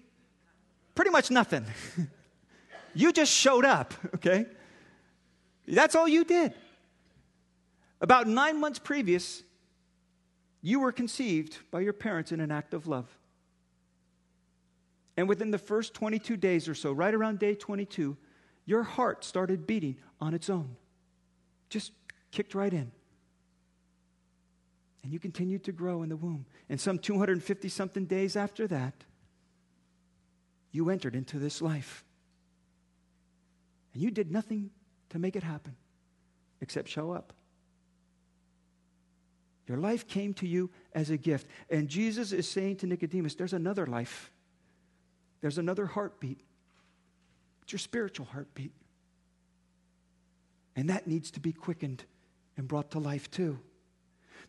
pretty 0.96 1.12
much 1.12 1.32
nothing. 1.32 1.66
you 2.94 3.12
just 3.12 3.32
showed 3.32 3.66
up, 3.66 3.94
okay? 4.16 4.46
That's 5.68 5.96
all 5.96 6.08
you 6.08 6.24
did. 6.24 6.54
About 8.00 8.28
nine 8.28 8.60
months 8.60 8.80
previous, 8.80 9.44
you 10.62 10.80
were 10.80 10.92
conceived 10.92 11.58
by 11.72 11.82
your 11.82 11.94
parents 11.94 12.32
in 12.32 12.40
an 12.40 12.52
act 12.52 12.74
of 12.74 12.88
love. 12.88 13.08
And 15.18 15.28
within 15.28 15.52
the 15.52 15.58
first 15.58 15.94
22 15.94 16.38
days 16.38 16.68
or 16.68 16.76
so, 16.76 16.92
right 16.92 17.14
around 17.14 17.40
day 17.40 17.56
22, 17.56 18.18
your 18.66 18.84
heart 18.84 19.24
started 19.24 19.68
beating 19.68 19.98
on 20.20 20.34
its 20.34 20.50
own. 20.50 20.76
Just 21.70 21.92
kicked 22.32 22.56
right 22.56 22.74
in. 22.74 22.92
And 25.04 25.12
you 25.12 25.20
continued 25.20 25.64
to 25.64 25.72
grow 25.72 26.04
in 26.04 26.10
the 26.10 26.16
womb. 26.16 26.46
And 26.70 26.80
some 26.80 27.00
250 27.00 27.70
something 27.70 28.06
days 28.06 28.36
after 28.36 28.68
that, 28.68 28.94
you 30.72 30.90
entered 30.90 31.16
into 31.16 31.40
this 31.40 31.62
life. 31.62 32.04
And 33.94 34.02
you 34.02 34.12
did 34.12 34.32
nothing 34.32 34.70
to 35.10 35.20
make 35.20 35.36
it 35.36 35.44
happen 35.44 35.76
except 36.62 36.88
show 36.88 37.12
up. 37.12 37.34
Your 39.68 39.78
life 39.78 40.08
came 40.08 40.34
to 40.36 40.48
you 40.48 40.70
as 40.94 41.10
a 41.10 41.18
gift. 41.18 41.48
And 41.70 41.88
Jesus 41.88 42.32
is 42.32 42.48
saying 42.48 42.78
to 42.78 42.88
Nicodemus, 42.88 43.36
there's 43.36 43.54
another 43.54 43.86
life, 43.86 44.32
there's 45.42 45.58
another 45.58 45.86
heartbeat. 45.86 46.40
It's 47.64 47.72
your 47.72 47.80
spiritual 47.80 48.28
heartbeat. 48.28 48.74
And 50.76 50.90
that 50.90 51.08
needs 51.08 51.32
to 51.32 51.40
be 51.40 51.52
quickened 51.52 52.04
and 52.58 52.68
brought 52.68 52.92
to 52.92 53.00
life 53.00 53.30
too. 53.32 53.60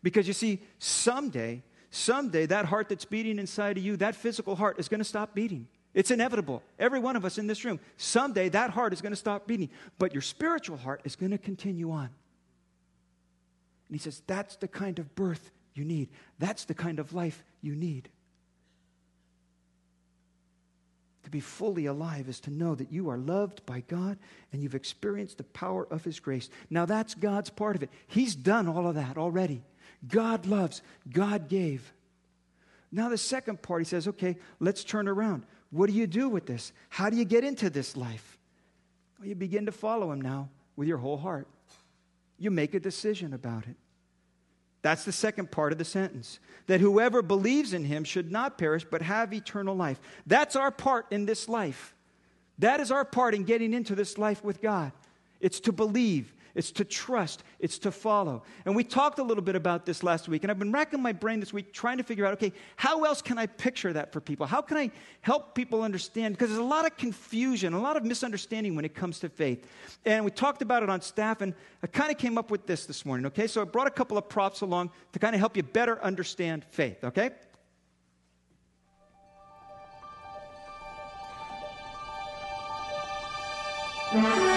Because 0.03 0.27
you 0.27 0.33
see, 0.33 0.61
someday, 0.77 1.63
someday, 1.89 2.45
that 2.45 2.65
heart 2.65 2.89
that's 2.89 3.05
beating 3.05 3.39
inside 3.39 3.77
of 3.77 3.83
you, 3.83 3.97
that 3.97 4.15
physical 4.15 4.55
heart, 4.55 4.77
is 4.77 4.89
going 4.89 4.99
to 4.99 5.05
stop 5.05 5.33
beating. 5.33 5.67
It's 5.93 6.11
inevitable. 6.11 6.61
Every 6.77 6.99
one 6.99 7.15
of 7.15 7.23
us 7.23 7.37
in 7.37 7.47
this 7.47 7.63
room, 7.63 7.79
someday 7.97 8.49
that 8.49 8.71
heart 8.71 8.93
is 8.93 9.01
going 9.01 9.11
to 9.11 9.17
stop 9.17 9.47
beating, 9.47 9.69
but 9.97 10.13
your 10.13 10.21
spiritual 10.21 10.77
heart 10.77 11.01
is 11.05 11.15
going 11.15 11.31
to 11.31 11.37
continue 11.37 11.91
on. 11.91 12.09
And 13.87 13.91
he 13.91 13.97
says, 13.97 14.21
That's 14.27 14.55
the 14.57 14.67
kind 14.67 14.99
of 14.99 15.15
birth 15.15 15.51
you 15.73 15.85
need. 15.85 16.09
That's 16.39 16.65
the 16.65 16.73
kind 16.73 16.99
of 16.99 17.13
life 17.13 17.43
you 17.61 17.75
need. 17.75 18.09
To 21.23 21.29
be 21.29 21.39
fully 21.39 21.85
alive 21.85 22.27
is 22.27 22.39
to 22.41 22.51
know 22.51 22.75
that 22.75 22.91
you 22.91 23.09
are 23.09 23.17
loved 23.17 23.65
by 23.65 23.81
God 23.87 24.17
and 24.51 24.61
you've 24.61 24.75
experienced 24.75 25.37
the 25.37 25.43
power 25.43 25.87
of 25.89 26.03
His 26.03 26.19
grace. 26.19 26.49
Now, 26.69 26.85
that's 26.85 27.15
God's 27.15 27.49
part 27.49 27.75
of 27.75 27.83
it. 27.83 27.89
He's 28.07 28.35
done 28.35 28.67
all 28.67 28.87
of 28.87 28.95
that 28.95 29.17
already. 29.17 29.63
God 30.07 30.45
loves, 30.45 30.81
God 31.11 31.47
gave. 31.47 31.93
Now, 32.91 33.09
the 33.09 33.17
second 33.17 33.61
part, 33.61 33.81
he 33.81 33.85
says, 33.85 34.07
okay, 34.07 34.37
let's 34.59 34.83
turn 34.83 35.07
around. 35.07 35.45
What 35.71 35.87
do 35.87 35.93
you 35.93 36.05
do 36.05 36.29
with 36.29 36.45
this? 36.45 36.71
How 36.89 37.09
do 37.09 37.17
you 37.17 37.25
get 37.25 37.43
into 37.43 37.69
this 37.69 37.97
life? 37.97 38.37
Well, 39.17 39.27
you 39.27 39.35
begin 39.35 39.65
to 39.65 39.71
follow 39.71 40.11
him 40.11 40.21
now 40.21 40.49
with 40.75 40.87
your 40.87 40.97
whole 40.97 41.17
heart. 41.17 41.47
You 42.37 42.51
make 42.51 42.73
a 42.73 42.79
decision 42.79 43.33
about 43.33 43.67
it. 43.67 43.75
That's 44.83 45.05
the 45.05 45.11
second 45.11 45.49
part 45.49 45.71
of 45.71 45.77
the 45.77 45.85
sentence. 45.85 46.39
That 46.67 46.81
whoever 46.81 47.21
believes 47.21 47.73
in 47.73 47.85
him 47.85 48.03
should 48.03 48.31
not 48.31 48.57
perish, 48.57 48.85
but 48.89 49.01
have 49.01 49.33
eternal 49.33 49.75
life. 49.75 49.99
That's 50.27 50.55
our 50.55 50.71
part 50.71 51.07
in 51.09 51.25
this 51.25 51.47
life. 51.47 51.95
That 52.59 52.79
is 52.79 52.91
our 52.91 53.05
part 53.05 53.33
in 53.33 53.43
getting 53.43 53.73
into 53.73 53.95
this 53.95 54.17
life 54.17 54.43
with 54.43 54.61
God. 54.61 54.91
It's 55.39 55.61
to 55.61 55.71
believe, 55.71 56.33
it's 56.55 56.71
to 56.73 56.85
trust, 56.85 57.43
it's 57.59 57.79
to 57.79 57.91
follow. 57.91 58.43
And 58.65 58.75
we 58.75 58.83
talked 58.83 59.17
a 59.17 59.23
little 59.23 59.43
bit 59.43 59.55
about 59.55 59.85
this 59.85 60.03
last 60.03 60.27
week, 60.27 60.43
and 60.43 60.51
I've 60.51 60.59
been 60.59 60.71
racking 60.71 61.01
my 61.01 61.11
brain 61.11 61.39
this 61.39 61.51
week 61.51 61.73
trying 61.73 61.97
to 61.97 62.03
figure 62.03 62.25
out 62.25 62.33
okay, 62.33 62.53
how 62.75 63.03
else 63.05 63.21
can 63.21 63.37
I 63.39 63.47
picture 63.47 63.91
that 63.93 64.13
for 64.13 64.21
people? 64.21 64.45
How 64.45 64.61
can 64.61 64.77
I 64.77 64.91
help 65.21 65.55
people 65.55 65.81
understand? 65.81 66.35
Because 66.35 66.49
there's 66.49 66.59
a 66.59 66.63
lot 66.63 66.85
of 66.85 66.95
confusion, 66.95 67.73
a 67.73 67.81
lot 67.81 67.97
of 67.97 68.03
misunderstanding 68.03 68.75
when 68.75 68.85
it 68.85 68.93
comes 68.93 69.19
to 69.19 69.29
faith. 69.29 69.67
And 70.05 70.23
we 70.23 70.31
talked 70.31 70.61
about 70.61 70.83
it 70.83 70.89
on 70.89 71.01
staff, 71.01 71.41
and 71.41 71.55
I 71.81 71.87
kind 71.87 72.11
of 72.11 72.17
came 72.17 72.37
up 72.37 72.51
with 72.51 72.67
this 72.67 72.85
this 72.85 73.05
morning, 73.05 73.25
okay? 73.27 73.47
So 73.47 73.61
I 73.61 73.65
brought 73.65 73.87
a 73.87 73.91
couple 73.91 74.17
of 74.17 74.29
props 74.29 74.61
along 74.61 74.91
to 75.13 75.19
kind 75.19 75.33
of 75.33 75.39
help 75.39 75.57
you 75.57 75.63
better 75.63 76.01
understand 76.03 76.65
faith, 76.65 77.03
okay? 77.03 77.31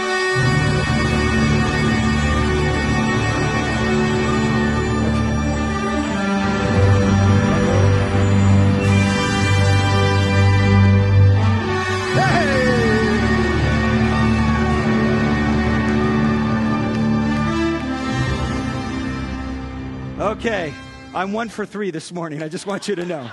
Okay, 20.27 20.75
I'm 21.15 21.33
one 21.33 21.49
for 21.49 21.65
three 21.65 21.93
this 21.93 22.11
morning. 22.11 22.43
I 22.43 22.49
just 22.49 22.67
want 22.67 22.89
you 22.89 22.97
to 22.97 23.05
know. 23.05 23.31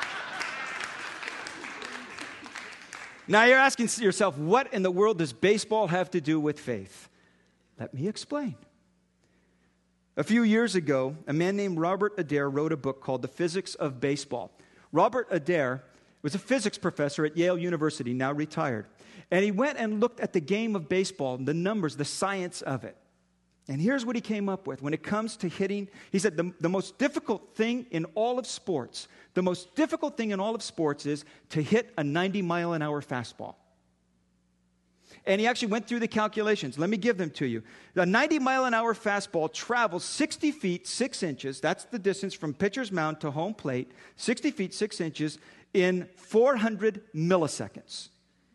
Now 3.27 3.45
you're 3.45 3.57
asking 3.57 3.89
yourself, 3.97 4.37
what 4.37 4.71
in 4.71 4.83
the 4.83 4.91
world 4.91 5.17
does 5.17 5.33
baseball 5.33 5.87
have 5.87 6.11
to 6.11 6.21
do 6.21 6.39
with 6.39 6.59
faith? 6.59 7.09
Let 7.79 7.95
me 7.95 8.07
explain. 8.07 8.53
A 10.17 10.23
few 10.23 10.43
years 10.43 10.75
ago, 10.75 11.17
a 11.25 11.33
man 11.33 11.55
named 11.55 11.79
Robert 11.79 12.13
Adair 12.19 12.47
wrote 12.47 12.71
a 12.71 12.77
book 12.77 13.01
called 13.01 13.23
The 13.23 13.27
Physics 13.27 13.73
of 13.73 13.99
Baseball. 13.99 14.51
Robert 14.91 15.25
Adair 15.31 15.83
was 16.21 16.35
a 16.35 16.39
physics 16.39 16.77
professor 16.77 17.25
at 17.25 17.35
Yale 17.35 17.57
University, 17.57 18.13
now 18.13 18.31
retired. 18.31 18.85
And 19.31 19.43
he 19.43 19.49
went 19.49 19.79
and 19.79 19.99
looked 19.99 20.19
at 20.19 20.31
the 20.31 20.41
game 20.41 20.75
of 20.75 20.89
baseball, 20.89 21.37
the 21.37 21.55
numbers, 21.55 21.95
the 21.95 22.05
science 22.05 22.61
of 22.61 22.83
it. 22.83 22.95
And 23.67 23.81
here's 23.81 24.05
what 24.05 24.15
he 24.15 24.21
came 24.21 24.49
up 24.49 24.67
with 24.67 24.81
when 24.81 24.93
it 24.93 25.03
comes 25.03 25.37
to 25.37 25.47
hitting. 25.47 25.87
He 26.11 26.19
said 26.19 26.35
the, 26.35 26.51
the 26.59 26.69
most 26.69 26.97
difficult 26.97 27.55
thing 27.55 27.85
in 27.91 28.05
all 28.13 28.37
of 28.37 28.45
sports, 28.45 29.07
the 29.35 29.41
most 29.41 29.73
difficult 29.75 30.17
thing 30.17 30.31
in 30.31 30.39
all 30.39 30.53
of 30.53 30.61
sports 30.61 31.05
is 31.05 31.23
to 31.49 31.61
hit 31.61 31.93
a 31.97 32.03
90 32.03 32.41
mile 32.41 32.73
an 32.73 32.81
hour 32.81 33.01
fastball. 33.01 33.55
And 35.25 35.39
he 35.39 35.47
actually 35.47 35.69
went 35.69 35.87
through 35.87 36.01
the 36.01 36.07
calculations. 36.07 36.77
Let 36.77 36.89
me 36.89 36.97
give 36.97 37.17
them 37.17 37.29
to 37.31 37.45
you. 37.45 37.63
The 37.93 38.05
90 38.05 38.39
mile 38.39 38.65
an 38.65 38.73
hour 38.73 38.93
fastball 38.93 39.51
travels 39.53 40.03
60 40.03 40.51
feet 40.51 40.85
6 40.85 41.23
inches. 41.23 41.61
That's 41.61 41.85
the 41.85 41.99
distance 41.99 42.33
from 42.33 42.53
pitcher's 42.53 42.91
mound 42.91 43.21
to 43.21 43.31
home 43.31 43.53
plate. 43.53 43.91
60 44.17 44.51
feet 44.51 44.73
6 44.73 44.99
inches 44.99 45.37
in 45.73 46.09
400 46.17 47.01
milliseconds. 47.15 48.09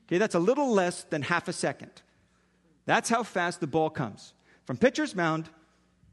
Okay, 0.07 0.18
that's 0.18 0.35
a 0.35 0.38
little 0.38 0.71
less 0.71 1.05
than 1.05 1.23
half 1.23 1.49
a 1.49 1.53
second. 1.55 2.03
That's 2.85 3.09
how 3.09 3.23
fast 3.23 3.61
the 3.61 3.66
ball 3.66 3.88
comes. 3.88 4.35
From 4.69 4.77
pitcher's 4.77 5.17
mound 5.17 5.49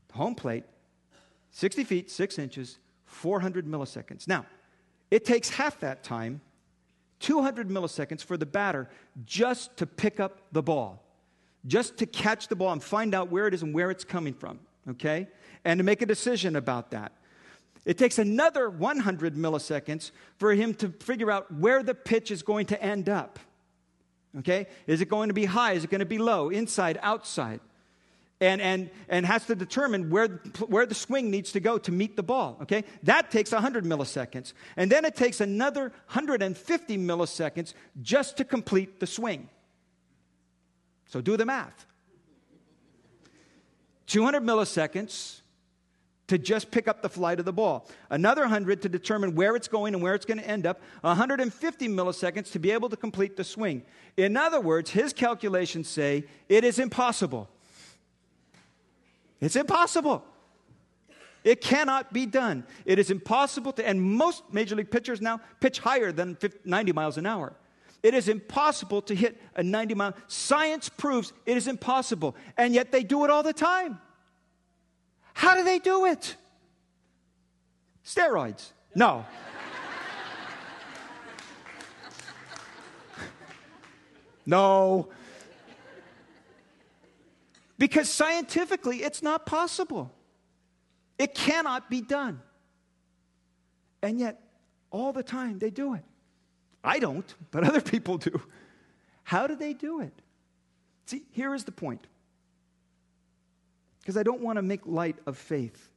to 0.08 0.16
home 0.16 0.34
plate, 0.34 0.64
60 1.52 1.84
feet, 1.84 2.10
6 2.10 2.40
inches, 2.40 2.78
400 3.06 3.68
milliseconds. 3.68 4.30
Now, 4.30 4.46
it 5.12 5.26
takes 5.26 5.50
half 5.50 5.82
that 5.82 6.06
time, 6.06 6.40
200 7.20 7.68
milliseconds, 7.68 8.24
for 8.24 8.38
the 8.38 8.46
batter 8.46 8.88
just 9.26 9.76
to 9.76 9.86
pick 9.86 10.22
up 10.22 10.40
the 10.54 10.64
ball, 10.64 11.04
just 11.68 11.98
to 11.98 12.06
catch 12.06 12.48
the 12.48 12.56
ball 12.56 12.72
and 12.72 12.82
find 12.82 13.14
out 13.14 13.30
where 13.30 13.46
it 13.46 13.54
is 13.54 13.62
and 13.62 13.74
where 13.74 13.92
it's 13.92 14.06
coming 14.06 14.34
from, 14.34 14.62
okay? 14.92 15.28
And 15.66 15.78
to 15.80 15.84
make 15.84 16.02
a 16.02 16.06
decision 16.06 16.56
about 16.56 16.92
that. 16.92 17.12
It 17.84 17.98
takes 17.98 18.20
another 18.20 18.70
100 18.70 19.36
milliseconds 19.36 20.12
for 20.38 20.54
him 20.54 20.74
to 20.76 20.88
figure 21.02 21.30
out 21.30 21.54
where 21.54 21.84
the 21.84 21.94
pitch 21.94 22.32
is 22.32 22.42
going 22.42 22.68
to 22.68 22.82
end 22.82 23.10
up. 23.10 23.38
Okay? 24.40 24.68
Is 24.88 25.02
it 25.02 25.10
going 25.10 25.28
to 25.28 25.34
be 25.34 25.44
high? 25.44 25.74
Is 25.74 25.84
it 25.84 25.90
going 25.90 26.00
to 26.00 26.06
be 26.06 26.20
low? 26.20 26.50
Inside, 26.50 26.98
outside? 27.02 27.60
And, 28.42 28.62
and, 28.62 28.90
and 29.08 29.26
has 29.26 29.46
to 29.46 29.56
determine 29.56 30.10
where, 30.10 30.28
where 30.68 30.86
the 30.86 30.96
swing 30.96 31.32
needs 31.32 31.54
to 31.54 31.60
go 31.60 31.78
to 31.78 31.92
meet 31.92 32.16
the 32.16 32.24
ball. 32.24 32.58
Okay? 32.62 32.84
That 33.04 33.32
takes 33.32 33.52
100 33.52 33.86
milliseconds. 33.86 34.54
And 34.76 34.92
then 34.92 35.06
it 35.06 35.16
takes 35.16 35.40
another 35.40 35.84
150 36.08 36.98
milliseconds 36.98 37.74
just 38.02 38.38
to 38.38 38.46
complete 38.46 39.00
the 39.00 39.08
swing. 39.08 39.50
So 41.08 41.22
do 41.22 41.38
the 41.38 41.46
math 41.46 41.86
200 44.08 44.44
milliseconds 44.44 45.42
to 46.28 46.38
just 46.38 46.72
pick 46.72 46.88
up 46.88 47.02
the 47.02 47.10
flight 47.10 47.40
of 47.40 47.46
the 47.46 47.54
ball. 47.54 47.88
Another 48.10 48.42
100 48.42 48.82
to 48.82 48.90
determine 48.90 49.36
where 49.36 49.56
it's 49.56 49.68
going 49.68 49.94
and 49.94 50.02
where 50.02 50.16
it's 50.16 50.26
going 50.26 50.40
to 50.40 50.48
end 50.48 50.66
up. 50.66 50.82
150 51.02 51.88
milliseconds 51.88 52.52
to 52.52 52.60
be 52.60 52.72
able 52.72 52.90
to 52.90 52.98
complete 52.98 53.38
the 53.38 53.44
swing. 53.44 53.84
In 54.18 54.36
other 54.36 54.60
words, 54.60 54.90
his 54.90 55.14
calculations 55.14 55.88
say 55.88 56.26
it 56.50 56.64
is 56.64 56.80
impossible 56.80 57.50
it's 59.42 59.56
impossible. 59.56 60.24
It 61.44 61.62
cannot 61.62 62.12
be 62.12 62.26
done. 62.26 62.66
It 62.86 62.98
is 62.98 63.12
impossible 63.12 63.72
to, 63.74 63.88
and 63.88 64.02
most 64.02 64.42
major 64.52 64.76
league 64.76 64.90
pitchers 64.90 65.22
now 65.22 65.40
pitch 65.60 65.78
higher 65.78 66.12
than 66.12 66.36
50, 66.36 66.62
90 66.66 66.92
miles 66.92 67.18
an 67.18 67.28
hour. 67.28 67.54
It 68.02 68.16
is 68.16 68.28
impossible 68.28 69.04
to 69.04 69.16
hit 69.16 69.40
a 69.56 69.64
90 69.64 69.96
mile. 69.96 70.14
Science 70.28 70.90
proves 70.90 71.32
it 71.46 71.56
is 71.56 71.68
impossible, 71.68 72.36
and 72.58 72.74
yet 72.74 72.92
they 72.92 73.04
do 73.04 73.24
it 73.26 73.30
all 73.30 73.44
the 73.44 73.54
time. 73.54 74.00
How 75.34 75.56
do 75.56 75.64
they 75.64 75.80
do 75.80 76.06
it? 76.06 76.36
Steroids. 78.04 78.72
No. 78.96 79.26
no. 84.46 85.10
Because 87.78 88.10
scientifically, 88.10 89.04
it's 89.04 89.22
not 89.22 89.46
possible. 89.46 90.12
It 91.18 91.34
cannot 91.34 91.90
be 91.90 92.02
done. 92.02 92.42
And 94.02 94.20
yet, 94.20 94.42
all 94.92 95.12
the 95.12 95.24
time, 95.24 95.60
they 95.60 95.70
do 95.70 95.94
it. 95.94 96.04
I 96.84 97.00
don't, 97.00 97.34
but 97.52 97.64
other 97.64 97.82
people 97.82 98.18
do. 98.18 98.42
How 99.24 99.48
do 99.48 99.56
they 99.56 99.74
do 99.74 100.02
it? 100.02 100.14
See, 101.06 101.24
here 101.32 101.54
is 101.54 101.64
the 101.64 101.72
point. 101.72 102.06
Because 104.00 104.18
I 104.18 104.24
don't 104.24 104.42
want 104.42 104.58
to 104.58 104.62
make 104.62 104.82
light 104.86 105.18
of 105.26 105.38
faith, 105.38 105.90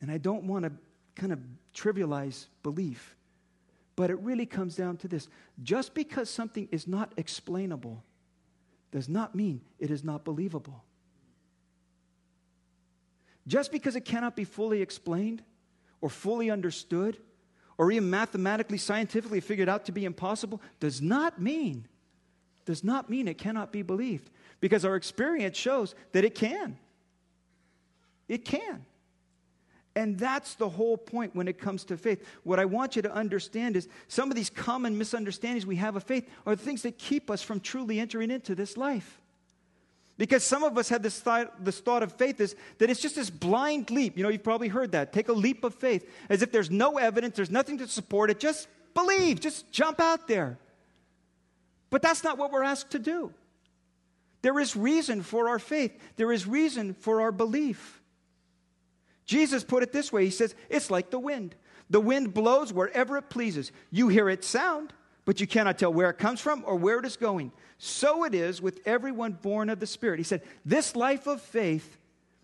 and 0.00 0.10
I 0.10 0.18
don't 0.18 0.44
want 0.44 0.64
to 0.64 0.72
kind 1.14 1.32
of 1.32 1.38
trivialize 1.74 2.46
belief. 2.62 3.16
But 3.94 4.10
it 4.10 4.18
really 4.18 4.46
comes 4.46 4.74
down 4.74 4.96
to 4.98 5.08
this 5.08 5.28
just 5.62 5.94
because 5.94 6.28
something 6.28 6.66
is 6.72 6.88
not 6.88 7.12
explainable 7.16 8.02
does 8.92 9.08
not 9.08 9.34
mean 9.34 9.62
it 9.80 9.90
is 9.90 10.04
not 10.04 10.24
believable. 10.24 10.84
Just 13.48 13.72
because 13.72 13.96
it 13.96 14.04
cannot 14.04 14.36
be 14.36 14.44
fully 14.44 14.82
explained 14.82 15.42
or 16.00 16.08
fully 16.08 16.50
understood 16.50 17.16
or 17.78 17.90
even 17.90 18.08
mathematically, 18.08 18.78
scientifically 18.78 19.40
figured 19.40 19.68
out 19.68 19.86
to 19.86 19.92
be 19.92 20.04
impossible 20.04 20.60
does 20.78 21.02
not 21.02 21.40
mean, 21.40 21.88
does 22.64 22.84
not 22.84 23.10
mean 23.10 23.26
it 23.26 23.38
cannot 23.38 23.72
be 23.72 23.82
believed. 23.82 24.30
Because 24.60 24.84
our 24.84 24.94
experience 24.94 25.56
shows 25.56 25.96
that 26.12 26.24
it 26.24 26.36
can. 26.36 26.78
It 28.28 28.44
can. 28.44 28.86
And 29.94 30.18
that's 30.18 30.54
the 30.54 30.68
whole 30.68 30.96
point 30.96 31.34
when 31.34 31.48
it 31.48 31.58
comes 31.58 31.84
to 31.84 31.96
faith. 31.96 32.26
What 32.44 32.58
I 32.58 32.64
want 32.64 32.96
you 32.96 33.02
to 33.02 33.12
understand 33.12 33.76
is 33.76 33.88
some 34.08 34.30
of 34.30 34.36
these 34.36 34.48
common 34.48 34.96
misunderstandings 34.96 35.66
we 35.66 35.76
have 35.76 35.96
of 35.96 36.04
faith 36.04 36.28
are 36.46 36.56
the 36.56 36.62
things 36.62 36.82
that 36.82 36.98
keep 36.98 37.30
us 37.30 37.42
from 37.42 37.60
truly 37.60 38.00
entering 38.00 38.30
into 38.30 38.54
this 38.54 38.76
life. 38.76 39.20
Because 40.18 40.44
some 40.44 40.62
of 40.62 40.78
us 40.78 40.88
have 40.90 41.02
this 41.02 41.18
thought, 41.20 41.64
this 41.64 41.80
thought 41.80 42.02
of 42.02 42.12
faith 42.12 42.40
is 42.40 42.54
that 42.78 42.90
it's 42.90 43.00
just 43.00 43.16
this 43.16 43.30
blind 43.30 43.90
leap. 43.90 44.16
You 44.16 44.22
know, 44.22 44.28
you've 44.28 44.42
probably 44.42 44.68
heard 44.68 44.92
that. 44.92 45.12
Take 45.12 45.28
a 45.28 45.32
leap 45.32 45.64
of 45.64 45.74
faith, 45.74 46.08
as 46.28 46.42
if 46.42 46.52
there's 46.52 46.70
no 46.70 46.98
evidence, 46.98 47.36
there's 47.36 47.50
nothing 47.50 47.78
to 47.78 47.88
support 47.88 48.30
it. 48.30 48.38
Just 48.38 48.68
believe, 48.94 49.40
just 49.40 49.70
jump 49.72 50.00
out 50.00 50.28
there. 50.28 50.58
But 51.90 52.02
that's 52.02 52.24
not 52.24 52.38
what 52.38 52.52
we're 52.52 52.62
asked 52.62 52.92
to 52.92 52.98
do. 52.98 53.32
There 54.42 54.58
is 54.58 54.76
reason 54.76 55.22
for 55.22 55.48
our 55.48 55.58
faith, 55.58 55.98
there 56.16 56.32
is 56.32 56.46
reason 56.46 56.94
for 56.94 57.20
our 57.20 57.32
belief. 57.32 58.01
Jesus 59.32 59.64
put 59.64 59.82
it 59.82 59.92
this 59.92 60.12
way 60.12 60.26
He 60.26 60.30
says, 60.30 60.54
It's 60.68 60.90
like 60.90 61.10
the 61.10 61.18
wind. 61.18 61.54
The 61.88 62.00
wind 62.00 62.34
blows 62.34 62.72
wherever 62.72 63.16
it 63.16 63.30
pleases. 63.30 63.72
You 63.90 64.08
hear 64.08 64.28
its 64.28 64.46
sound, 64.46 64.92
but 65.24 65.40
you 65.40 65.46
cannot 65.46 65.78
tell 65.78 65.92
where 65.92 66.10
it 66.10 66.18
comes 66.18 66.40
from 66.40 66.62
or 66.66 66.76
where 66.76 66.98
it 66.98 67.06
is 67.06 67.16
going. 67.16 67.50
So 67.78 68.24
it 68.24 68.34
is 68.34 68.60
with 68.60 68.80
everyone 68.86 69.32
born 69.32 69.70
of 69.70 69.80
the 69.80 69.86
Spirit. 69.86 70.18
He 70.18 70.24
said, 70.24 70.42
This 70.66 70.94
life 70.94 71.26
of 71.26 71.40
faith 71.40 71.96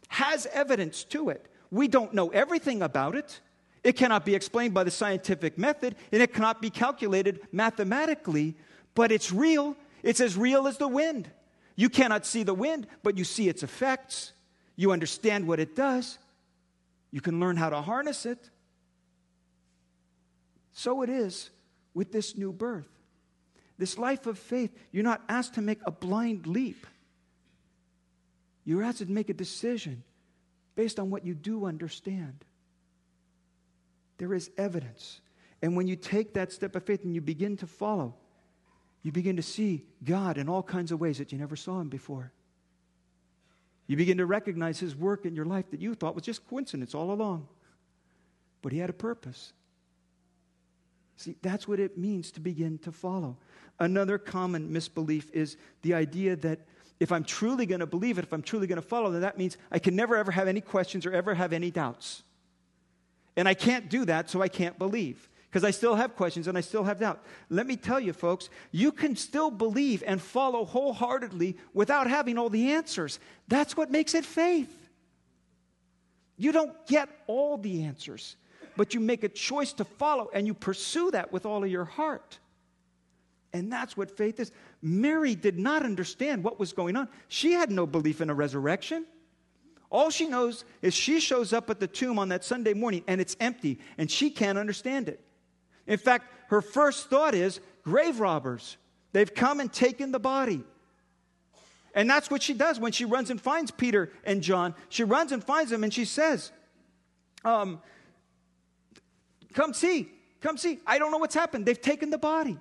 has 0.08 0.46
evidence 0.46 1.04
to 1.04 1.28
it. 1.28 1.46
We 1.70 1.88
don't 1.88 2.14
know 2.14 2.30
everything 2.30 2.80
about 2.80 3.14
it. 3.14 3.40
It 3.84 3.92
cannot 3.92 4.24
be 4.24 4.34
explained 4.34 4.72
by 4.72 4.84
the 4.84 4.90
scientific 4.90 5.58
method, 5.58 5.94
and 6.10 6.22
it 6.22 6.32
cannot 6.32 6.62
be 6.62 6.70
calculated 6.70 7.40
mathematically, 7.52 8.56
but 8.94 9.12
it's 9.12 9.30
real. 9.30 9.76
It's 10.02 10.20
as 10.20 10.38
real 10.38 10.66
as 10.66 10.78
the 10.78 10.88
wind. 10.88 11.30
You 11.76 11.90
cannot 11.90 12.24
see 12.24 12.44
the 12.44 12.54
wind, 12.54 12.86
but 13.02 13.18
you 13.18 13.24
see 13.24 13.48
its 13.48 13.62
effects. 13.62 14.32
You 14.74 14.90
understand 14.92 15.46
what 15.46 15.60
it 15.60 15.76
does. 15.76 16.18
You 17.10 17.20
can 17.20 17.40
learn 17.40 17.56
how 17.56 17.70
to 17.70 17.80
harness 17.80 18.26
it. 18.26 18.50
So 20.72 21.02
it 21.02 21.10
is 21.10 21.50
with 21.94 22.12
this 22.12 22.36
new 22.36 22.52
birth. 22.52 22.88
This 23.78 23.96
life 23.96 24.26
of 24.26 24.38
faith, 24.38 24.76
you're 24.92 25.04
not 25.04 25.22
asked 25.28 25.54
to 25.54 25.62
make 25.62 25.78
a 25.84 25.90
blind 25.90 26.46
leap. 26.46 26.86
You're 28.64 28.82
asked 28.82 28.98
to 28.98 29.06
make 29.06 29.30
a 29.30 29.34
decision 29.34 30.02
based 30.74 30.98
on 30.98 31.10
what 31.10 31.24
you 31.24 31.34
do 31.34 31.64
understand. 31.64 32.44
There 34.18 34.34
is 34.34 34.50
evidence. 34.58 35.20
And 35.62 35.76
when 35.76 35.86
you 35.86 35.96
take 35.96 36.34
that 36.34 36.52
step 36.52 36.76
of 36.76 36.84
faith 36.84 37.04
and 37.04 37.14
you 37.14 37.20
begin 37.20 37.56
to 37.58 37.66
follow, 37.66 38.14
you 39.02 39.12
begin 39.12 39.36
to 39.36 39.42
see 39.42 39.84
God 40.04 40.38
in 40.38 40.48
all 40.48 40.62
kinds 40.62 40.92
of 40.92 41.00
ways 41.00 41.18
that 41.18 41.32
you 41.32 41.38
never 41.38 41.56
saw 41.56 41.80
Him 41.80 41.88
before. 41.88 42.32
You 43.88 43.96
begin 43.96 44.18
to 44.18 44.26
recognize 44.26 44.78
His 44.78 44.94
work 44.94 45.26
in 45.26 45.34
your 45.34 45.46
life 45.46 45.70
that 45.72 45.80
you 45.80 45.94
thought 45.94 46.14
was 46.14 46.22
just 46.22 46.48
coincidence 46.48 46.94
all 46.94 47.10
along. 47.10 47.48
But 48.62 48.70
He 48.70 48.78
had 48.78 48.90
a 48.90 48.94
purpose. 48.94 49.52
See, 51.16 51.34
that's 51.42 51.66
what 51.66 51.80
it 51.80 51.98
means 51.98 52.30
to 52.32 52.40
begin 52.40 52.78
to 52.78 52.92
follow. 52.92 53.36
Another 53.80 54.18
common 54.18 54.72
misbelief 54.72 55.30
is 55.32 55.56
the 55.82 55.94
idea 55.94 56.36
that 56.36 56.60
if 57.00 57.10
I'm 57.10 57.24
truly 57.24 57.66
going 57.66 57.80
to 57.80 57.86
believe 57.86 58.18
it, 58.18 58.24
if 58.24 58.32
I'm 58.32 58.42
truly 58.42 58.66
going 58.66 58.80
to 58.80 58.86
follow, 58.86 59.10
then 59.10 59.22
that 59.22 59.38
means 59.38 59.56
I 59.70 59.78
can 59.78 59.96
never 59.96 60.16
ever 60.16 60.30
have 60.30 60.46
any 60.48 60.60
questions 60.60 61.06
or 61.06 61.12
ever 61.12 61.34
have 61.34 61.52
any 61.52 61.70
doubts. 61.70 62.22
And 63.36 63.48
I 63.48 63.54
can't 63.54 63.88
do 63.88 64.04
that, 64.04 64.28
so 64.28 64.42
I 64.42 64.48
can't 64.48 64.78
believe 64.78 65.28
because 65.50 65.64
I 65.64 65.70
still 65.70 65.94
have 65.94 66.16
questions 66.16 66.46
and 66.46 66.58
I 66.58 66.60
still 66.60 66.84
have 66.84 67.00
doubt. 67.00 67.22
Let 67.48 67.66
me 67.66 67.76
tell 67.76 68.00
you, 68.00 68.12
folks, 68.12 68.50
you 68.70 68.92
can 68.92 69.16
still 69.16 69.50
believe 69.50 70.02
and 70.06 70.20
follow 70.20 70.64
wholeheartedly 70.64 71.56
without 71.72 72.06
having 72.06 72.38
all 72.38 72.50
the 72.50 72.72
answers. 72.72 73.18
That's 73.48 73.76
what 73.76 73.90
makes 73.90 74.14
it 74.14 74.24
faith. 74.24 74.74
You 76.36 76.52
don't 76.52 76.74
get 76.86 77.08
all 77.26 77.56
the 77.56 77.84
answers 77.84 78.36
but 78.78 78.94
you 78.94 79.00
make 79.00 79.24
a 79.24 79.28
choice 79.28 79.72
to 79.72 79.84
follow 79.84 80.30
and 80.32 80.46
you 80.46 80.54
pursue 80.54 81.10
that 81.10 81.32
with 81.32 81.44
all 81.44 81.64
of 81.64 81.70
your 81.70 81.84
heart. 81.84 82.38
And 83.52 83.72
that's 83.72 83.96
what 83.96 84.16
faith 84.16 84.38
is. 84.38 84.52
Mary 84.80 85.34
did 85.34 85.58
not 85.58 85.82
understand 85.82 86.44
what 86.44 86.60
was 86.60 86.72
going 86.72 86.94
on. 86.94 87.08
She 87.26 87.52
had 87.52 87.72
no 87.72 87.88
belief 87.88 88.20
in 88.20 88.30
a 88.30 88.34
resurrection. 88.34 89.04
All 89.90 90.10
she 90.10 90.28
knows 90.28 90.64
is 90.80 90.94
she 90.94 91.18
shows 91.18 91.52
up 91.52 91.68
at 91.70 91.80
the 91.80 91.88
tomb 91.88 92.20
on 92.20 92.28
that 92.28 92.44
Sunday 92.44 92.72
morning 92.72 93.02
and 93.08 93.20
it's 93.20 93.36
empty 93.40 93.80
and 93.98 94.08
she 94.08 94.30
can't 94.30 94.56
understand 94.56 95.08
it. 95.08 95.20
In 95.88 95.98
fact, 95.98 96.32
her 96.50 96.62
first 96.62 97.10
thought 97.10 97.34
is 97.34 97.60
grave 97.82 98.20
robbers. 98.20 98.76
They've 99.12 99.34
come 99.34 99.58
and 99.58 99.72
taken 99.72 100.12
the 100.12 100.20
body. 100.20 100.62
And 101.94 102.08
that's 102.08 102.30
what 102.30 102.42
she 102.42 102.54
does 102.54 102.78
when 102.78 102.92
she 102.92 103.06
runs 103.06 103.30
and 103.30 103.40
finds 103.40 103.72
Peter 103.72 104.12
and 104.22 104.42
John. 104.42 104.74
She 104.90 105.02
runs 105.02 105.32
and 105.32 105.42
finds 105.42 105.70
them 105.70 105.82
and 105.82 105.92
she 105.92 106.04
says, 106.04 106.52
um, 107.44 107.80
Come 109.54 109.74
see, 109.74 110.08
come 110.40 110.56
see. 110.56 110.78
I 110.86 110.98
don't 110.98 111.10
know 111.10 111.18
what's 111.18 111.34
happened. 111.34 111.66
They've 111.66 111.80
taken 111.80 112.10
the 112.10 112.18
body. 112.18 112.58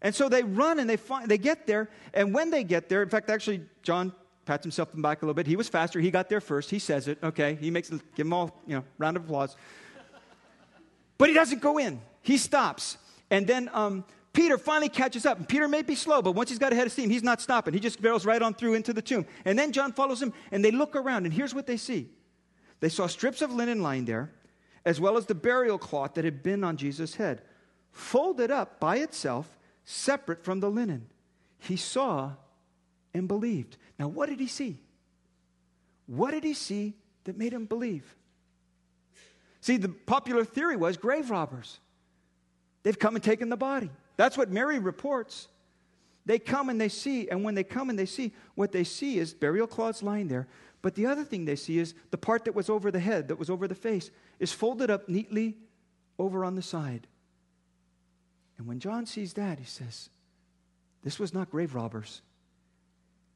And 0.00 0.12
so 0.12 0.28
they 0.28 0.42
run 0.42 0.80
and 0.80 0.90
they 0.90 0.96
find 0.96 1.28
they 1.30 1.38
get 1.38 1.66
there. 1.66 1.88
And 2.12 2.34
when 2.34 2.50
they 2.50 2.64
get 2.64 2.88
there, 2.88 3.02
in 3.02 3.08
fact, 3.08 3.30
actually, 3.30 3.60
John 3.82 4.12
pats 4.46 4.64
himself 4.64 4.88
on 4.92 4.96
the 4.96 5.02
back 5.02 5.22
a 5.22 5.26
little 5.26 5.34
bit. 5.34 5.46
He 5.46 5.54
was 5.54 5.68
faster. 5.68 6.00
He 6.00 6.10
got 6.10 6.28
there 6.28 6.40
first. 6.40 6.70
He 6.70 6.80
says 6.80 7.06
it. 7.06 7.18
Okay. 7.22 7.56
He 7.60 7.70
makes 7.70 7.90
give 7.90 8.26
him 8.26 8.32
all, 8.32 8.60
you 8.66 8.74
know, 8.74 8.84
round 8.98 9.16
of 9.16 9.24
applause. 9.24 9.54
But 11.18 11.28
he 11.28 11.34
doesn't 11.34 11.60
go 11.60 11.78
in. 11.78 12.00
He 12.22 12.36
stops. 12.38 12.98
And 13.30 13.46
then 13.46 13.70
um, 13.72 14.04
Peter 14.32 14.58
finally 14.58 14.88
catches 14.88 15.26
up. 15.26 15.38
And 15.38 15.48
Peter 15.48 15.68
may 15.68 15.82
be 15.82 15.94
slow, 15.94 16.22
but 16.22 16.32
once 16.32 16.48
he's 16.48 16.58
got 16.58 16.72
ahead 16.72 16.86
of 16.86 16.92
steam, 16.92 17.10
he's 17.10 17.22
not 17.22 17.40
stopping. 17.40 17.74
He 17.74 17.80
just 17.80 18.00
barrels 18.00 18.24
right 18.24 18.40
on 18.40 18.54
through 18.54 18.74
into 18.74 18.92
the 18.92 19.02
tomb. 19.02 19.26
And 19.44 19.58
then 19.58 19.72
John 19.72 19.92
follows 19.92 20.22
him, 20.22 20.32
and 20.50 20.64
they 20.64 20.70
look 20.70 20.96
around, 20.96 21.24
and 21.24 21.34
here's 21.34 21.54
what 21.54 21.66
they 21.66 21.76
see. 21.76 22.08
They 22.80 22.88
saw 22.88 23.06
strips 23.06 23.42
of 23.42 23.52
linen 23.52 23.82
lying 23.82 24.04
there 24.04 24.32
as 24.84 25.00
well 25.00 25.16
as 25.16 25.26
the 25.26 25.34
burial 25.34 25.78
cloth 25.78 26.14
that 26.14 26.24
had 26.24 26.42
been 26.42 26.64
on 26.64 26.76
Jesus' 26.76 27.14
head, 27.14 27.42
folded 27.90 28.50
up 28.50 28.80
by 28.80 28.96
itself, 28.96 29.58
separate 29.84 30.44
from 30.44 30.60
the 30.60 30.70
linen. 30.70 31.06
He 31.58 31.76
saw 31.76 32.32
and 33.14 33.28
believed. 33.28 33.76
Now, 33.98 34.08
what 34.08 34.28
did 34.28 34.40
he 34.40 34.48
see? 34.48 34.80
What 36.06 36.32
did 36.32 36.44
he 36.44 36.54
see 36.54 36.94
that 37.24 37.38
made 37.38 37.52
him 37.52 37.66
believe? 37.66 38.16
See, 39.60 39.76
the 39.76 39.88
popular 39.88 40.44
theory 40.44 40.76
was 40.76 40.96
grave 40.96 41.30
robbers. 41.30 41.78
They've 42.82 42.98
come 42.98 43.14
and 43.14 43.22
taken 43.22 43.48
the 43.48 43.56
body. 43.56 43.90
That's 44.16 44.36
what 44.36 44.50
Mary 44.50 44.78
reports. 44.78 45.48
They 46.24 46.38
come 46.38 46.68
and 46.68 46.80
they 46.80 46.88
see, 46.88 47.28
and 47.28 47.42
when 47.44 47.54
they 47.54 47.64
come 47.64 47.90
and 47.90 47.98
they 47.98 48.06
see, 48.06 48.32
what 48.54 48.72
they 48.72 48.84
see 48.84 49.18
is 49.18 49.34
burial 49.34 49.66
cloths 49.66 50.02
lying 50.02 50.28
there, 50.28 50.46
but 50.82 50.94
the 50.94 51.06
other 51.06 51.24
thing 51.24 51.44
they 51.44 51.56
see 51.56 51.78
is 51.78 51.94
the 52.10 52.18
part 52.18 52.44
that 52.44 52.54
was 52.54 52.68
over 52.68 52.90
the 52.90 53.00
head, 53.00 53.28
that 53.28 53.38
was 53.38 53.50
over 53.50 53.68
the 53.68 53.74
face, 53.74 54.10
is 54.38 54.52
folded 54.52 54.90
up 54.90 55.08
neatly 55.08 55.56
over 56.18 56.44
on 56.44 56.56
the 56.56 56.62
side. 56.62 57.06
And 58.58 58.66
when 58.66 58.80
John 58.80 59.06
sees 59.06 59.32
that, 59.34 59.58
he 59.58 59.64
says, 59.64 60.10
This 61.02 61.18
was 61.18 61.32
not 61.32 61.50
grave 61.50 61.74
robbers. 61.74 62.22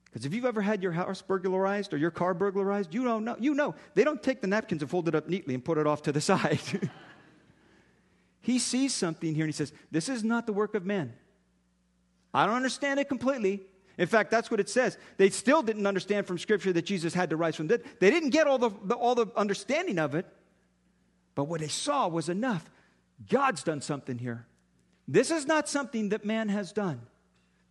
Because 0.07 0.25
if 0.25 0.35
you've 0.35 0.45
ever 0.45 0.63
had 0.63 0.83
your 0.83 0.93
house 0.93 1.21
burglarized 1.23 1.93
or 1.93 1.99
your 1.99 2.11
car 2.11 2.33
burglarized, 2.33 2.95
you 2.95 3.05
don't 3.05 3.25
know. 3.25 3.37
You 3.39 3.55
know 3.55 3.75
they 3.95 4.05
don't 4.05 4.23
take 4.23 4.41
the 4.41 4.47
napkins 4.47 4.83
and 4.83 4.91
fold 4.91 5.09
it 5.09 5.15
up 5.15 5.29
neatly 5.29 5.55
and 5.55 5.65
put 5.65 5.79
it 5.79 5.87
off 5.87 6.03
to 6.03 6.13
the 6.13 6.21
side. 6.33 6.61
He 8.47 8.61
sees 8.61 8.95
something 8.95 9.35
here 9.35 9.45
and 9.45 9.53
he 9.53 9.57
says, 9.57 9.73
This 9.91 10.09
is 10.09 10.23
not 10.23 10.47
the 10.47 10.53
work 10.53 10.77
of 10.77 10.87
men. 10.87 11.13
I 12.33 12.47
don't 12.47 12.55
understand 12.55 13.01
it 13.01 13.09
completely. 13.09 13.63
In 13.99 14.07
fact, 14.07 14.31
that's 14.31 14.53
what 14.53 14.61
it 14.61 14.69
says. 14.69 14.97
They 15.17 15.31
still 15.31 15.63
didn't 15.63 15.85
understand 15.85 16.29
from 16.29 16.39
Scripture 16.39 16.73
that 16.73 16.87
Jesus 16.87 17.13
had 17.13 17.31
to 17.31 17.37
rise 17.37 17.57
from 17.57 17.67
the 17.67 17.79
dead. 17.79 17.89
They 17.99 18.09
didn't 18.09 18.31
get 18.31 18.47
all 18.47 18.59
the, 18.59 18.71
all 18.95 19.17
the 19.17 19.27
understanding 19.35 19.99
of 19.99 20.15
it, 20.15 20.27
but 21.35 21.49
what 21.49 21.61
they 21.61 21.67
saw 21.67 22.07
was 22.07 22.29
enough. 22.29 22.71
God's 23.29 23.65
done 23.65 23.81
something 23.81 24.17
here. 24.17 24.47
This 25.09 25.33
is 25.33 25.45
not 25.45 25.69
something 25.69 26.11
that 26.11 26.25
man 26.25 26.49
has 26.49 26.71
done. 26.71 27.01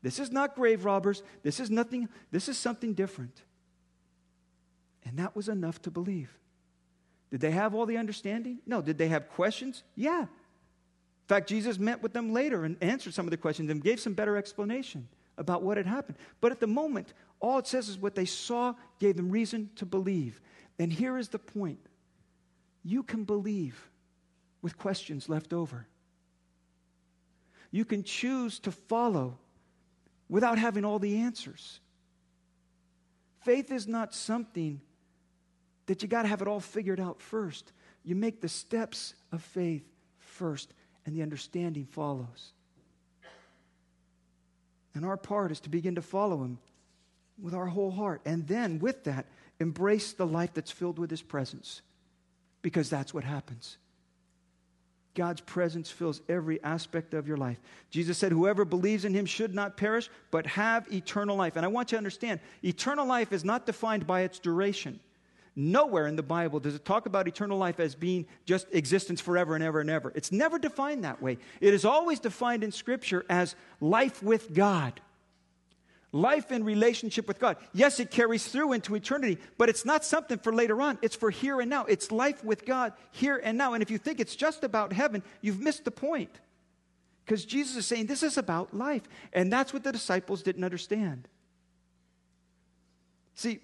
This 0.01 0.19
is 0.19 0.29
not 0.29 0.55
grave 0.55 0.83
robbers. 0.83 1.23
This 1.41 1.61
is 1.61 1.71
nothing, 1.71 2.09
this 2.31 2.49
is 2.49 2.57
something 2.57 2.93
different. 2.95 3.43
And 5.05 5.19
that 5.19 5.37
was 5.37 5.47
enough 5.47 5.81
to 5.83 5.91
believe. 5.91 6.37
Did 7.31 7.39
they 7.39 7.51
have 7.51 7.73
all 7.73 7.85
the 7.85 7.95
understanding? 7.95 8.59
No. 8.65 8.81
Did 8.81 8.97
they 8.97 9.07
have 9.07 9.29
questions? 9.29 9.83
Yeah. 9.95 10.25
In 11.25 11.27
fact, 11.27 11.49
Jesus 11.49 11.79
met 11.79 12.03
with 12.03 12.13
them 12.13 12.33
later 12.33 12.65
and 12.65 12.77
answered 12.81 13.15
some 13.15 13.25
of 13.25 13.31
the 13.31 13.37
questions 13.37 13.71
and 13.71 13.83
gave 13.83 13.99
some 13.99 14.13
better 14.13 14.37
explanation 14.37 15.07
about 15.39 15.63
what 15.63 15.77
had 15.77 15.87
happened. 15.87 16.19
But 16.39 16.51
at 16.51 16.59
the 16.59 16.67
moment, 16.67 17.13
all 17.39 17.57
it 17.57 17.65
says 17.65 17.89
is 17.89 17.97
what 17.97 18.13
they 18.13 18.25
saw 18.25 18.75
gave 18.99 19.17
them 19.17 19.31
reason 19.31 19.71
to 19.77 19.87
believe. 19.87 20.39
And 20.77 20.93
here 20.93 21.17
is 21.17 21.29
the 21.29 21.39
point 21.39 21.79
you 22.83 23.01
can 23.01 23.23
believe 23.23 23.89
with 24.61 24.77
questions 24.77 25.27
left 25.27 25.51
over. 25.51 25.87
You 27.71 27.85
can 27.85 28.03
choose 28.03 28.59
to 28.59 28.71
follow 28.71 29.39
without 30.29 30.59
having 30.59 30.85
all 30.85 30.99
the 30.99 31.17
answers. 31.17 31.79
Faith 33.41 33.71
is 33.71 33.87
not 33.87 34.13
something 34.13 34.79
that 35.87 36.03
you 36.03 36.07
got 36.07 36.21
to 36.21 36.27
have 36.27 36.41
it 36.41 36.47
all 36.47 36.59
figured 36.59 36.99
out 36.99 37.19
first. 37.19 37.71
You 38.03 38.15
make 38.15 38.41
the 38.41 38.47
steps 38.47 39.15
of 39.31 39.41
faith 39.41 39.83
first, 40.19 40.73
and 41.05 41.15
the 41.15 41.21
understanding 41.21 41.85
follows. 41.85 42.53
And 44.93 45.05
our 45.05 45.17
part 45.17 45.51
is 45.51 45.59
to 45.61 45.69
begin 45.69 45.95
to 45.95 46.01
follow 46.01 46.43
Him 46.43 46.57
with 47.41 47.53
our 47.53 47.67
whole 47.67 47.91
heart. 47.91 48.21
And 48.25 48.47
then, 48.47 48.79
with 48.79 49.03
that, 49.03 49.25
embrace 49.59 50.13
the 50.13 50.25
life 50.25 50.53
that's 50.53 50.71
filled 50.71 50.97
with 50.97 51.11
His 51.11 51.21
presence, 51.21 51.81
because 52.61 52.89
that's 52.89 53.13
what 53.13 53.23
happens. 53.23 53.77
God's 55.15 55.41
presence 55.41 55.89
fills 55.89 56.21
every 56.27 56.61
aspect 56.61 57.13
of 57.13 57.27
your 57.27 57.37
life. 57.37 57.57
Jesus 57.89 58.17
said, 58.17 58.33
Whoever 58.33 58.65
believes 58.65 59.05
in 59.05 59.13
him 59.13 59.25
should 59.25 59.55
not 59.55 59.77
perish, 59.77 60.09
but 60.29 60.45
have 60.45 60.91
eternal 60.93 61.37
life. 61.37 61.55
And 61.55 61.65
I 61.65 61.69
want 61.69 61.91
you 61.91 61.95
to 61.95 61.99
understand 61.99 62.41
eternal 62.63 63.07
life 63.07 63.31
is 63.31 63.45
not 63.45 63.65
defined 63.65 64.05
by 64.05 64.21
its 64.21 64.39
duration. 64.39 64.99
Nowhere 65.55 66.07
in 66.07 66.15
the 66.15 66.23
Bible 66.23 66.59
does 66.59 66.75
it 66.75 66.83
talk 66.83 67.05
about 67.05 67.27
eternal 67.27 67.57
life 67.57 67.79
as 67.79 67.95
being 67.95 68.25
just 68.45 68.67
existence 68.71 69.21
forever 69.21 69.55
and 69.55 69.63
ever 69.63 69.79
and 69.79 69.89
ever. 69.89 70.11
It's 70.15 70.31
never 70.31 70.59
defined 70.59 71.05
that 71.05 71.21
way. 71.21 71.37
It 71.61 71.73
is 71.73 71.85
always 71.85 72.19
defined 72.19 72.63
in 72.63 72.71
Scripture 72.71 73.25
as 73.29 73.55
life 73.79 74.21
with 74.21 74.53
God 74.53 74.99
life 76.15 76.51
in 76.51 76.63
relationship 76.63 77.27
with 77.27 77.39
God. 77.39 77.57
Yes, 77.73 77.99
it 77.99 78.09
carries 78.09 78.47
through 78.47 78.71
into 78.71 78.95
eternity, 78.95 79.37
but 79.57 79.67
it's 79.67 79.83
not 79.83 80.05
something 80.05 80.39
for 80.39 80.53
later 80.53 80.81
on. 80.81 80.97
It's 81.01 81.15
for 81.15 81.29
here 81.29 81.59
and 81.59 81.69
now. 81.69 81.85
It's 81.85 82.09
life 82.09 82.43
with 82.43 82.65
God 82.65 82.93
here 83.11 83.39
and 83.43 83.57
now. 83.57 83.73
And 83.73 83.83
if 83.83 83.91
you 83.91 83.97
think 83.97 84.21
it's 84.21 84.35
just 84.35 84.63
about 84.63 84.93
heaven, 84.93 85.21
you've 85.41 85.59
missed 85.59 85.83
the 85.83 85.91
point. 85.91 86.31
Because 87.25 87.43
Jesus 87.43 87.75
is 87.75 87.85
saying 87.85 88.05
this 88.05 88.23
is 88.23 88.37
about 88.37 88.73
life. 88.73 89.03
And 89.33 89.51
that's 89.51 89.73
what 89.73 89.83
the 89.83 89.91
disciples 89.91 90.41
didn't 90.41 90.63
understand. 90.63 91.27
See, 93.35 93.59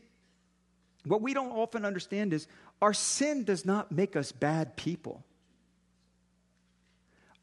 what 1.06 1.22
we 1.22 1.34
don't 1.34 1.52
often 1.52 1.86
understand 1.86 2.34
is 2.34 2.48
our 2.82 2.94
sin 2.94 3.44
does 3.44 3.66
not 3.66 3.92
make 3.92 4.16
us 4.16 4.32
bad 4.32 4.76
people. 4.76 5.24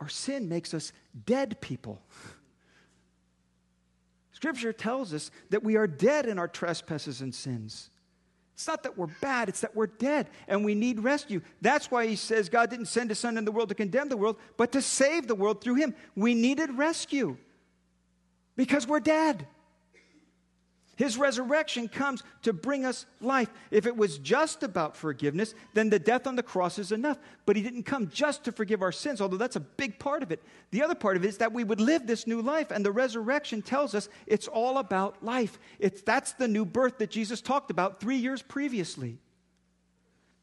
Our 0.00 0.08
sin 0.08 0.48
makes 0.48 0.74
us 0.74 0.92
dead 1.26 1.60
people. 1.60 2.00
Scripture 4.32 4.72
tells 4.72 5.12
us 5.12 5.32
that 5.50 5.64
we 5.64 5.76
are 5.76 5.88
dead 5.88 6.26
in 6.26 6.38
our 6.38 6.46
trespasses 6.46 7.20
and 7.20 7.34
sins. 7.34 7.90
It's 8.54 8.66
not 8.66 8.84
that 8.84 8.96
we're 8.96 9.08
bad, 9.20 9.48
it's 9.48 9.60
that 9.60 9.74
we're 9.74 9.86
dead 9.86 10.28
and 10.46 10.64
we 10.64 10.74
need 10.74 11.00
rescue. 11.00 11.40
That's 11.60 11.90
why 11.90 12.06
he 12.06 12.16
says 12.16 12.48
God 12.48 12.70
didn't 12.70 12.86
send 12.86 13.10
his 13.10 13.18
son 13.18 13.38
in 13.38 13.44
the 13.44 13.52
world 13.52 13.68
to 13.68 13.74
condemn 13.74 14.08
the 14.08 14.16
world, 14.16 14.36
but 14.56 14.72
to 14.72 14.82
save 14.82 15.26
the 15.26 15.34
world 15.34 15.60
through 15.60 15.76
him. 15.76 15.94
We 16.16 16.34
needed 16.34 16.76
rescue 16.76 17.36
because 18.56 18.86
we're 18.86 19.00
dead. 19.00 19.46
His 20.98 21.16
resurrection 21.16 21.86
comes 21.86 22.24
to 22.42 22.52
bring 22.52 22.84
us 22.84 23.06
life. 23.20 23.48
If 23.70 23.86
it 23.86 23.96
was 23.96 24.18
just 24.18 24.64
about 24.64 24.96
forgiveness, 24.96 25.54
then 25.72 25.90
the 25.90 26.00
death 26.00 26.26
on 26.26 26.34
the 26.34 26.42
cross 26.42 26.76
is 26.76 26.90
enough. 26.90 27.18
But 27.46 27.54
he 27.54 27.62
didn't 27.62 27.84
come 27.84 28.08
just 28.08 28.42
to 28.44 28.52
forgive 28.52 28.82
our 28.82 28.90
sins, 28.90 29.20
although 29.20 29.36
that's 29.36 29.54
a 29.54 29.60
big 29.60 30.00
part 30.00 30.24
of 30.24 30.32
it. 30.32 30.42
The 30.72 30.82
other 30.82 30.96
part 30.96 31.16
of 31.16 31.24
it 31.24 31.28
is 31.28 31.38
that 31.38 31.52
we 31.52 31.62
would 31.62 31.80
live 31.80 32.08
this 32.08 32.26
new 32.26 32.42
life, 32.42 32.72
and 32.72 32.84
the 32.84 32.90
resurrection 32.90 33.62
tells 33.62 33.94
us 33.94 34.08
it's 34.26 34.48
all 34.48 34.78
about 34.78 35.22
life. 35.22 35.60
It's, 35.78 36.02
that's 36.02 36.32
the 36.32 36.48
new 36.48 36.64
birth 36.64 36.98
that 36.98 37.10
Jesus 37.10 37.40
talked 37.40 37.70
about 37.70 38.00
three 38.00 38.16
years 38.16 38.42
previously. 38.42 39.18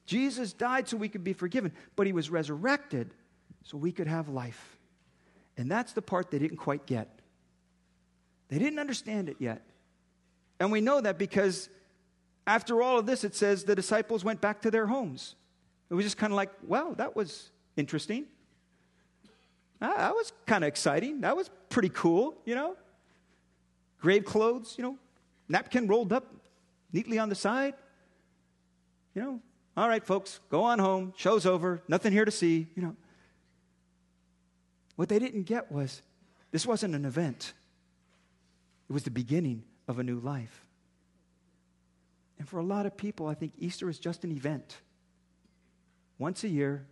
Jesus 0.06 0.54
died 0.54 0.88
so 0.88 0.96
we 0.96 1.10
could 1.10 1.26
be 1.26 1.34
forgiven, 1.34 1.74
but 1.98 2.08
he 2.08 2.14
was 2.14 2.30
resurrected 2.30 3.14
so 3.64 3.78
we 3.78 3.92
could 3.92 4.08
have 4.08 4.30
life. 4.30 4.78
And 5.58 5.70
that's 5.70 5.92
the 5.92 6.02
part 6.02 6.32
they 6.32 6.40
didn't 6.40 6.60
quite 6.60 6.86
get. 6.86 7.10
They 8.48 8.58
didn't 8.58 8.80
understand 8.80 9.28
it 9.28 9.36
yet. 9.40 9.62
And 10.60 10.72
we 10.72 10.82
know 10.82 11.02
that 11.02 11.18
because 11.18 11.70
after 12.48 12.82
all 12.82 13.00
of 13.00 13.06
this, 13.06 13.24
it 13.24 13.36
says 13.36 13.64
the 13.64 13.76
disciples 13.76 14.24
went 14.24 14.42
back 14.42 14.62
to 14.62 14.72
their 14.72 14.88
homes. 14.88 15.36
It 15.90 15.94
was 15.94 16.06
just 16.06 16.18
kind 16.18 16.32
of 16.32 16.38
like, 16.38 16.52
wow, 16.66 16.94
that 16.98 17.16
was 17.16 17.52
interesting. 17.76 18.26
Ah, 19.82 19.96
that 19.98 20.16
was 20.16 20.32
kind 20.46 20.64
of 20.64 20.68
exciting. 20.68 21.22
That 21.22 21.36
was 21.36 21.50
pretty 21.70 21.90
cool, 21.90 22.36
you 22.46 22.56
know? 22.56 22.76
Grave 24.00 24.26
clothes, 24.26 24.76
you 24.78 24.84
know, 24.84 24.98
napkin 25.50 25.88
rolled 25.88 26.14
up 26.14 26.26
neatly 26.94 27.20
on 27.20 27.30
the 27.30 27.36
side. 27.36 27.74
You 29.14 29.22
know, 29.22 29.42
all 29.76 29.88
right, 29.90 30.06
folks, 30.06 30.40
go 30.50 30.64
on 30.64 30.80
home. 30.80 31.14
Show's 31.18 31.46
over. 31.46 31.82
Nothing 31.88 32.14
here 32.14 32.26
to 32.26 32.32
see, 32.32 32.68
you 32.76 32.82
know. 32.82 32.96
What 34.96 35.10
they 35.10 35.20
didn't 35.20 35.44
get 35.44 35.72
was 35.72 36.02
this 36.52 36.66
wasn't 36.66 36.96
an 36.96 37.06
event, 37.06 37.54
it 38.90 38.94
was 38.94 39.04
the 39.04 39.12
beginning 39.12 39.64
of 39.88 40.00
a 40.00 40.04
new 40.04 40.20
life. 40.20 40.66
And 42.38 42.48
for 42.48 42.60
a 42.60 42.64
lot 42.64 42.86
of 42.86 42.98
people, 42.98 43.28
I 43.28 43.34
think 43.34 43.54
Easter 43.58 43.90
is 43.90 44.00
just 44.00 44.24
an 44.24 44.32
event. 44.32 44.78
Once 46.18 46.44
a 46.44 46.50
year, 46.50 46.86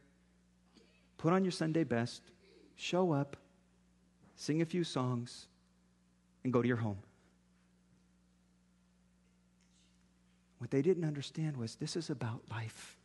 put 1.18 1.34
on 1.34 1.44
your 1.44 1.52
Sunday 1.52 1.84
best, 1.84 2.22
show 2.76 3.12
up, 3.12 3.38
sing 4.36 4.62
a 4.62 4.66
few 4.66 4.84
songs, 4.84 5.48
and 6.44 6.52
go 6.52 6.62
to 6.62 6.68
your 6.68 6.78
home. 6.78 6.98
What 10.58 10.72
they 10.72 10.82
didn't 10.82 11.04
understand 11.04 11.58
was 11.58 11.76
this 11.76 11.96
is 11.96 12.10
about 12.10 12.42
life. 12.50 12.98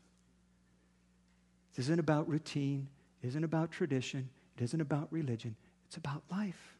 This 1.74 1.86
isn't 1.86 2.00
about 2.00 2.28
routine, 2.28 2.88
it 3.22 3.28
isn't 3.28 3.44
about 3.44 3.70
tradition, 3.70 4.28
it 4.56 4.62
isn't 4.64 4.80
about 4.80 5.08
religion, 5.10 5.56
it's 5.86 5.96
about 5.96 6.22
life. 6.30 6.76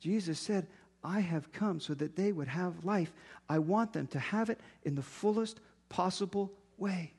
Jesus 0.00 0.38
said, 0.38 0.66
I 1.06 1.20
have 1.20 1.52
come 1.52 1.78
so 1.78 1.94
that 1.94 2.16
they 2.16 2.32
would 2.32 2.48
have 2.48 2.84
life. 2.84 3.12
I 3.48 3.60
want 3.60 3.92
them 3.92 4.08
to 4.08 4.18
have 4.18 4.50
it 4.50 4.58
in 4.82 4.96
the 4.96 5.02
fullest 5.02 5.60
possible 5.88 6.52
way. 6.78 7.12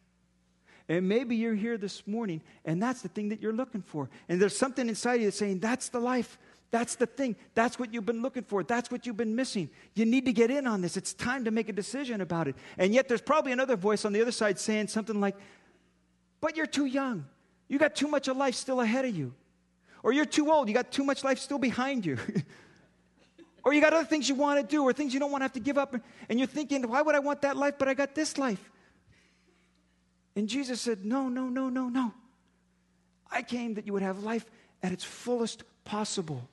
And 0.89 1.08
maybe 1.08 1.38
you're 1.38 1.56
here 1.56 1.78
this 1.78 2.06
morning 2.06 2.41
and 2.65 2.84
that's 2.84 3.02
the 3.02 3.08
thing 3.08 3.30
that 3.30 3.41
you're 3.41 3.54
looking 3.54 3.82
for. 3.82 4.10
And 4.28 4.41
there's 4.41 4.58
something 4.58 4.89
inside 4.89 5.15
you 5.15 5.26
that's 5.26 5.38
saying, 5.38 5.60
that's 5.60 5.88
the 5.88 6.02
life. 6.02 6.38
That's 6.69 6.95
the 6.95 7.06
thing. 7.06 7.38
That's 7.56 7.80
what 7.80 7.93
you've 7.93 8.06
been 8.06 8.21
looking 8.21 8.43
for. 8.43 8.62
That's 8.62 8.91
what 8.91 9.06
you've 9.06 9.15
been 9.15 9.38
missing. 9.38 9.69
You 9.95 10.06
need 10.06 10.26
to 10.26 10.34
get 10.34 10.52
in 10.52 10.67
on 10.67 10.82
this. 10.82 10.97
It's 10.97 11.13
time 11.13 11.45
to 11.45 11.52
make 11.52 11.69
a 11.69 11.73
decision 11.73 12.19
about 12.19 12.50
it. 12.50 12.56
And 12.78 12.93
yet 12.93 13.08
there's 13.08 13.21
probably 13.21 13.54
another 13.54 13.78
voice 13.78 14.04
on 14.04 14.12
the 14.12 14.21
other 14.21 14.34
side 14.34 14.60
saying 14.60 14.88
something 14.89 15.21
like, 15.21 15.38
but 16.41 16.58
you're 16.58 16.65
too 16.65 16.86
young. 16.86 17.26
You 17.69 17.80
got 17.80 17.95
too 17.95 18.10
much 18.10 18.28
of 18.28 18.36
life 18.36 18.56
still 18.56 18.82
ahead 18.82 19.06
of 19.06 19.15
you. 19.15 19.34
Or 20.04 20.12
you're 20.12 20.26
too 20.26 20.52
old. 20.52 20.67
You 20.67 20.73
got 20.73 20.91
too 20.91 21.06
much 21.06 21.23
life 21.23 21.39
still 21.39 21.58
behind 21.58 22.06
you. 22.06 22.17
Or 23.63 23.74
you 23.74 23.82
got 23.82 23.93
other 23.93 24.06
things 24.06 24.30
you 24.30 24.36
want 24.36 24.60
to 24.62 24.76
do 24.76 24.84
or 24.84 24.93
things 24.93 25.13
you 25.13 25.20
don't 25.20 25.32
want 25.32 25.41
to 25.41 25.46
have 25.46 25.54
to 25.54 25.60
give 25.60 25.78
up. 25.78 25.96
And 26.30 26.39
you're 26.39 26.48
thinking, 26.48 26.88
why 26.88 27.02
would 27.02 27.15
I 27.15 27.20
want 27.20 27.41
that 27.41 27.58
life, 27.58 27.76
but 27.78 27.88
I 27.88 27.93
got 27.93 28.15
this 28.15 28.38
life? 28.38 28.72
And 30.36 30.48
Jesus 30.48 30.80
said, 30.80 31.04
no, 31.04 31.30
no, 31.30 31.50
no, 31.50 31.70
no, 31.70 31.89
no. 31.89 32.13
I 33.32 33.41
came 33.41 33.74
that 33.74 33.86
you 33.86 33.93
would 33.93 34.04
have 34.04 34.20
life 34.20 34.46
at 34.84 34.91
its 34.91 35.04
fullest 35.04 35.63
possible. 35.84 36.48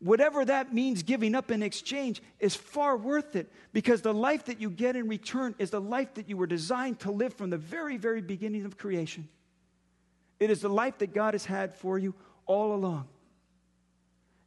Whatever 0.00 0.44
that 0.44 0.72
means 0.72 1.02
giving 1.02 1.34
up 1.34 1.50
in 1.50 1.62
exchange 1.62 2.22
is 2.38 2.54
far 2.54 2.96
worth 2.96 3.34
it 3.34 3.50
because 3.72 4.02
the 4.02 4.14
life 4.14 4.44
that 4.44 4.60
you 4.60 4.70
get 4.70 4.94
in 4.94 5.08
return 5.08 5.56
is 5.58 5.70
the 5.70 5.80
life 5.80 6.14
that 6.14 6.28
you 6.28 6.36
were 6.36 6.46
designed 6.46 7.00
to 7.00 7.10
live 7.10 7.34
from 7.34 7.50
the 7.50 7.56
very, 7.56 7.96
very 7.96 8.20
beginning 8.20 8.64
of 8.64 8.78
creation. 8.78 9.28
It 10.38 10.50
is 10.50 10.60
the 10.60 10.68
life 10.68 10.98
that 10.98 11.12
God 11.12 11.34
has 11.34 11.44
had 11.44 11.74
for 11.74 11.98
you 11.98 12.14
all 12.46 12.74
along. 12.74 13.08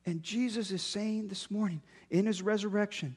And 0.06 0.24
Jesus 0.24 0.72
is 0.72 0.82
saying 0.82 1.28
this 1.28 1.52
morning 1.52 1.82
in 2.10 2.26
his 2.26 2.42
resurrection 2.42 3.16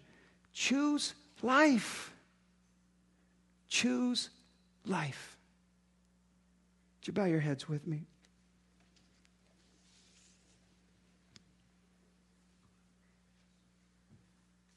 choose 0.52 1.14
life. 1.42 2.14
Choose 3.68 4.30
life. 4.86 5.36
Would 7.00 7.08
you 7.08 7.12
bow 7.12 7.24
your 7.24 7.40
heads 7.40 7.68
with 7.68 7.86
me? 7.86 8.06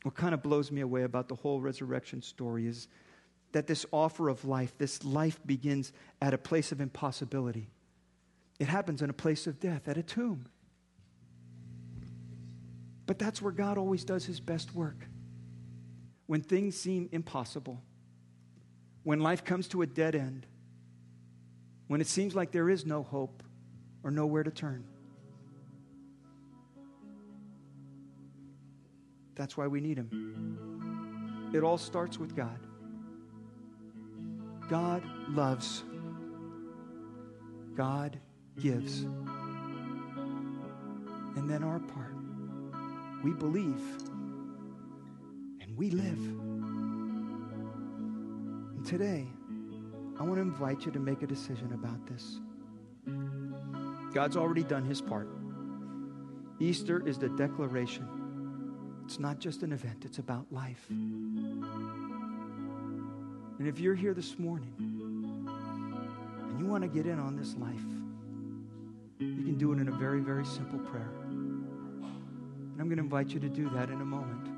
What 0.03 0.15
kind 0.15 0.33
of 0.33 0.41
blows 0.41 0.71
me 0.71 0.81
away 0.81 1.03
about 1.03 1.27
the 1.27 1.35
whole 1.35 1.59
resurrection 1.59 2.21
story 2.21 2.65
is 2.65 2.87
that 3.51 3.67
this 3.67 3.85
offer 3.91 4.29
of 4.29 4.45
life, 4.45 4.77
this 4.77 5.03
life 5.03 5.39
begins 5.45 5.91
at 6.21 6.33
a 6.33 6.37
place 6.37 6.71
of 6.71 6.79
impossibility. 6.79 7.67
It 8.57 8.67
happens 8.67 9.01
in 9.01 9.09
a 9.09 9.13
place 9.13 9.47
of 9.47 9.59
death, 9.59 9.87
at 9.87 9.97
a 9.97 10.03
tomb. 10.03 10.45
But 13.07 13.17
that's 13.17 13.41
where 13.41 13.53
God 13.53 13.79
always 13.79 14.03
does 14.03 14.25
his 14.25 14.39
best 14.39 14.75
work. 14.75 15.07
When 16.27 16.41
things 16.41 16.79
seem 16.79 17.09
impossible, 17.11 17.81
when 19.03 19.21
life 19.21 19.43
comes 19.45 19.69
to 19.69 19.81
a 19.81 19.87
dead 19.87 20.13
end, 20.13 20.45
when 21.87 22.01
it 22.01 22.07
seems 22.07 22.35
like 22.35 22.51
there 22.51 22.69
is 22.69 22.85
no 22.85 23.01
hope 23.01 23.41
or 24.03 24.11
nowhere 24.11 24.43
to 24.43 24.51
turn. 24.51 24.83
That's 29.35 29.55
why 29.55 29.67
we 29.67 29.79
need 29.79 29.97
him. 29.97 31.51
It 31.53 31.63
all 31.63 31.77
starts 31.77 32.17
with 32.17 32.35
God. 32.35 32.59
God 34.67 35.01
loves. 35.29 35.85
God 37.73 38.19
gives. 38.59 39.03
And 41.37 41.49
then 41.49 41.63
our 41.63 41.79
part. 41.79 42.16
We 43.23 43.33
believe 43.33 43.81
and 45.61 45.75
we 45.75 45.89
live. 45.89 46.19
And 48.75 48.85
today, 48.85 49.27
I 50.19 50.23
want 50.23 50.35
to 50.35 50.41
invite 50.41 50.85
you 50.85 50.91
to 50.91 50.99
make 50.99 51.21
a 51.21 51.27
decision 51.27 51.73
about 51.73 52.05
this. 52.07 52.39
God's 54.13 54.37
already 54.37 54.63
done 54.63 54.85
his 54.85 55.01
part. 55.01 55.27
Easter 56.59 57.05
is 57.07 57.17
the 57.17 57.29
declaration. 57.29 58.07
It's 59.05 59.19
not 59.19 59.39
just 59.39 59.63
an 59.63 59.71
event, 59.71 60.05
it's 60.05 60.19
about 60.19 60.45
life. 60.51 60.85
And 60.89 61.65
if 63.67 63.79
you're 63.79 63.95
here 63.95 64.13
this 64.13 64.37
morning 64.37 64.73
and 64.77 66.59
you 66.59 66.65
want 66.65 66.83
to 66.83 66.89
get 66.89 67.05
in 67.05 67.19
on 67.19 67.35
this 67.35 67.55
life, 67.55 67.81
you 69.19 69.43
can 69.43 69.57
do 69.57 69.73
it 69.73 69.79
in 69.79 69.87
a 69.87 69.91
very, 69.91 70.19
very 70.19 70.45
simple 70.45 70.79
prayer. 70.79 71.09
And 72.77 72.83
I'm 72.83 72.89
going 72.89 72.97
to 72.97 73.03
invite 73.03 73.29
you 73.29 73.39
to 73.39 73.49
do 73.49 73.71
that 73.71 73.89
in 73.89 74.01
a 74.01 74.05
moment. 74.05 74.49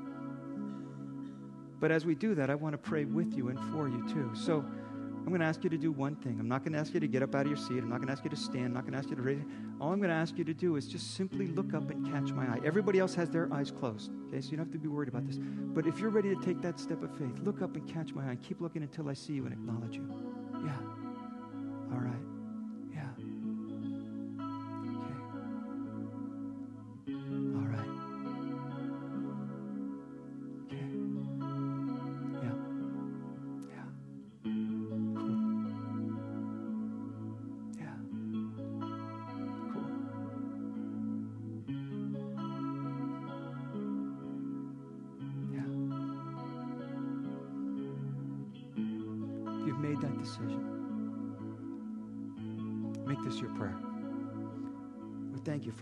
But 1.80 1.90
as 1.90 2.04
we 2.04 2.14
do 2.14 2.34
that, 2.34 2.50
I 2.50 2.54
want 2.54 2.74
to 2.74 2.78
pray 2.78 3.06
with 3.06 3.32
you 3.32 3.48
and 3.48 3.58
for 3.72 3.88
you 3.88 4.06
too. 4.10 4.30
So 4.34 4.56
I'm 4.58 5.28
going 5.28 5.40
to 5.40 5.46
ask 5.46 5.64
you 5.64 5.70
to 5.70 5.78
do 5.78 5.90
one 5.90 6.16
thing. 6.16 6.36
I'm 6.38 6.46
not 6.46 6.62
going 6.62 6.74
to 6.74 6.78
ask 6.78 6.92
you 6.92 7.00
to 7.00 7.08
get 7.08 7.22
up 7.22 7.34
out 7.34 7.46
of 7.46 7.46
your 7.46 7.56
seat. 7.56 7.78
I'm 7.78 7.88
not 7.88 7.96
going 7.96 8.08
to 8.08 8.12
ask 8.12 8.22
you 8.22 8.28
to 8.28 8.36
stand. 8.36 8.66
I'm 8.66 8.74
not 8.74 8.82
going 8.82 8.92
to 8.92 8.98
ask 8.98 9.08
you 9.08 9.16
to 9.16 9.22
raise. 9.22 9.40
All 9.80 9.90
I'm 9.90 10.00
going 10.00 10.10
to 10.10 10.16
ask 10.16 10.36
you 10.36 10.44
to 10.44 10.52
do 10.52 10.76
is 10.76 10.86
just 10.86 11.14
simply 11.14 11.46
look 11.46 11.72
up 11.72 11.90
and 11.90 12.12
catch 12.12 12.30
my 12.34 12.44
eye. 12.44 12.58
Everybody 12.62 12.98
else 12.98 13.14
has 13.14 13.30
their 13.30 13.50
eyes 13.54 13.70
closed. 13.70 14.10
Okay, 14.28 14.42
so 14.42 14.50
you 14.50 14.58
don't 14.58 14.66
have 14.66 14.72
to 14.74 14.78
be 14.78 14.88
worried 14.88 15.08
about 15.08 15.26
this. 15.26 15.38
But 15.40 15.86
if 15.86 15.98
you're 15.98 16.10
ready 16.10 16.34
to 16.34 16.42
take 16.42 16.60
that 16.60 16.78
step 16.78 17.02
of 17.02 17.16
faith, 17.16 17.38
look 17.42 17.62
up 17.62 17.74
and 17.74 17.88
catch 17.88 18.12
my 18.12 18.30
eye. 18.30 18.36
Keep 18.46 18.60
looking 18.60 18.82
until 18.82 19.08
I 19.08 19.14
see 19.14 19.32
you 19.32 19.46
and 19.46 19.54
acknowledge 19.54 19.96
you. 19.96 20.06
Yeah. 20.62 20.76
All 21.90 22.02
right. 22.02 22.39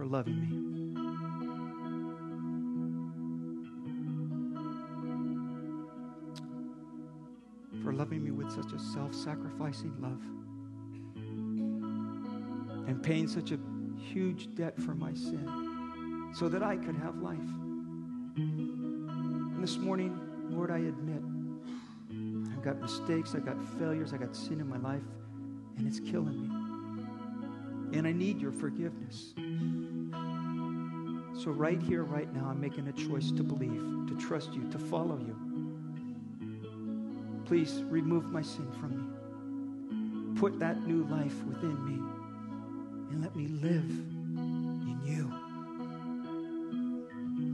Loving 0.09 0.40
me. 0.40 0.49
For 7.83 7.92
loving 7.92 8.25
me 8.25 8.31
with 8.31 8.51
such 8.51 8.73
a 8.73 8.79
self 8.79 9.14
sacrificing 9.14 9.94
love. 10.01 10.23
And 12.88 13.03
paying 13.03 13.29
such 13.29 13.53
a 13.53 13.59
huge 13.99 14.55
debt 14.55 14.81
for 14.81 14.94
my 14.94 15.12
sin 15.12 16.31
so 16.35 16.49
that 16.49 16.62
I 16.62 16.77
could 16.77 16.97
have 16.97 17.16
life. 17.16 17.37
And 18.37 19.62
this 19.62 19.77
morning, 19.77 20.18
Lord, 20.51 20.71
I 20.71 20.79
admit 20.79 21.23
I've 22.53 22.62
got 22.62 22.81
mistakes, 22.81 23.35
I've 23.35 23.44
got 23.44 23.62
failures, 23.79 24.14
I've 24.14 24.21
got 24.21 24.35
sin 24.35 24.61
in 24.61 24.68
my 24.68 24.79
life, 24.79 25.03
and 25.77 25.87
it's 25.87 26.01
killing 26.01 26.49
me. 26.49 27.99
And 27.99 28.07
I 28.07 28.12
need 28.12 28.40
your 28.40 28.53
forgiveness. 28.53 29.35
So, 31.42 31.53
right 31.53 31.81
here, 31.81 32.03
right 32.03 32.33
now, 32.35 32.46
I'm 32.51 32.61
making 32.61 32.88
a 32.88 32.92
choice 32.92 33.31
to 33.31 33.44
believe, 33.44 34.09
to 34.09 34.16
trust 34.18 34.55
you, 34.55 34.68
to 34.70 34.79
follow 34.79 35.18
you. 35.18 35.37
Please 37.46 37.83
remove 37.85 38.24
my 38.24 38.42
sin 38.42 38.70
from 38.81 38.90
me. 40.35 40.40
Put 40.40 40.59
that 40.59 40.85
new 40.87 41.05
life 41.05 41.42
within 41.44 41.85
me 41.85 41.98
and 43.11 43.22
let 43.22 43.35
me 43.37 43.46
live 43.48 43.88
in 43.88 45.01
you. 45.05 45.33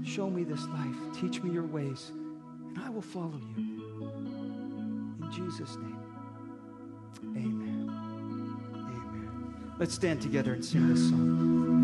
Show 0.05 0.31
me 0.31 0.45
this 0.45 0.65
life. 0.67 0.97
Teach 1.21 1.43
me 1.43 1.51
your 1.51 1.65
ways, 1.65 2.11
and 2.11 2.79
I 2.85 2.91
will 2.91 3.03
follow 3.03 3.41
you. 3.57 4.11
In 5.23 5.29
Jesus' 5.31 5.77
name, 5.77 5.99
amen. 7.37 7.91
Amen. 8.75 9.75
Let's 9.79 9.95
stand 9.95 10.21
together 10.23 10.55
and 10.55 10.65
sing 10.65 10.89
this 10.89 11.09
song. 11.09 11.84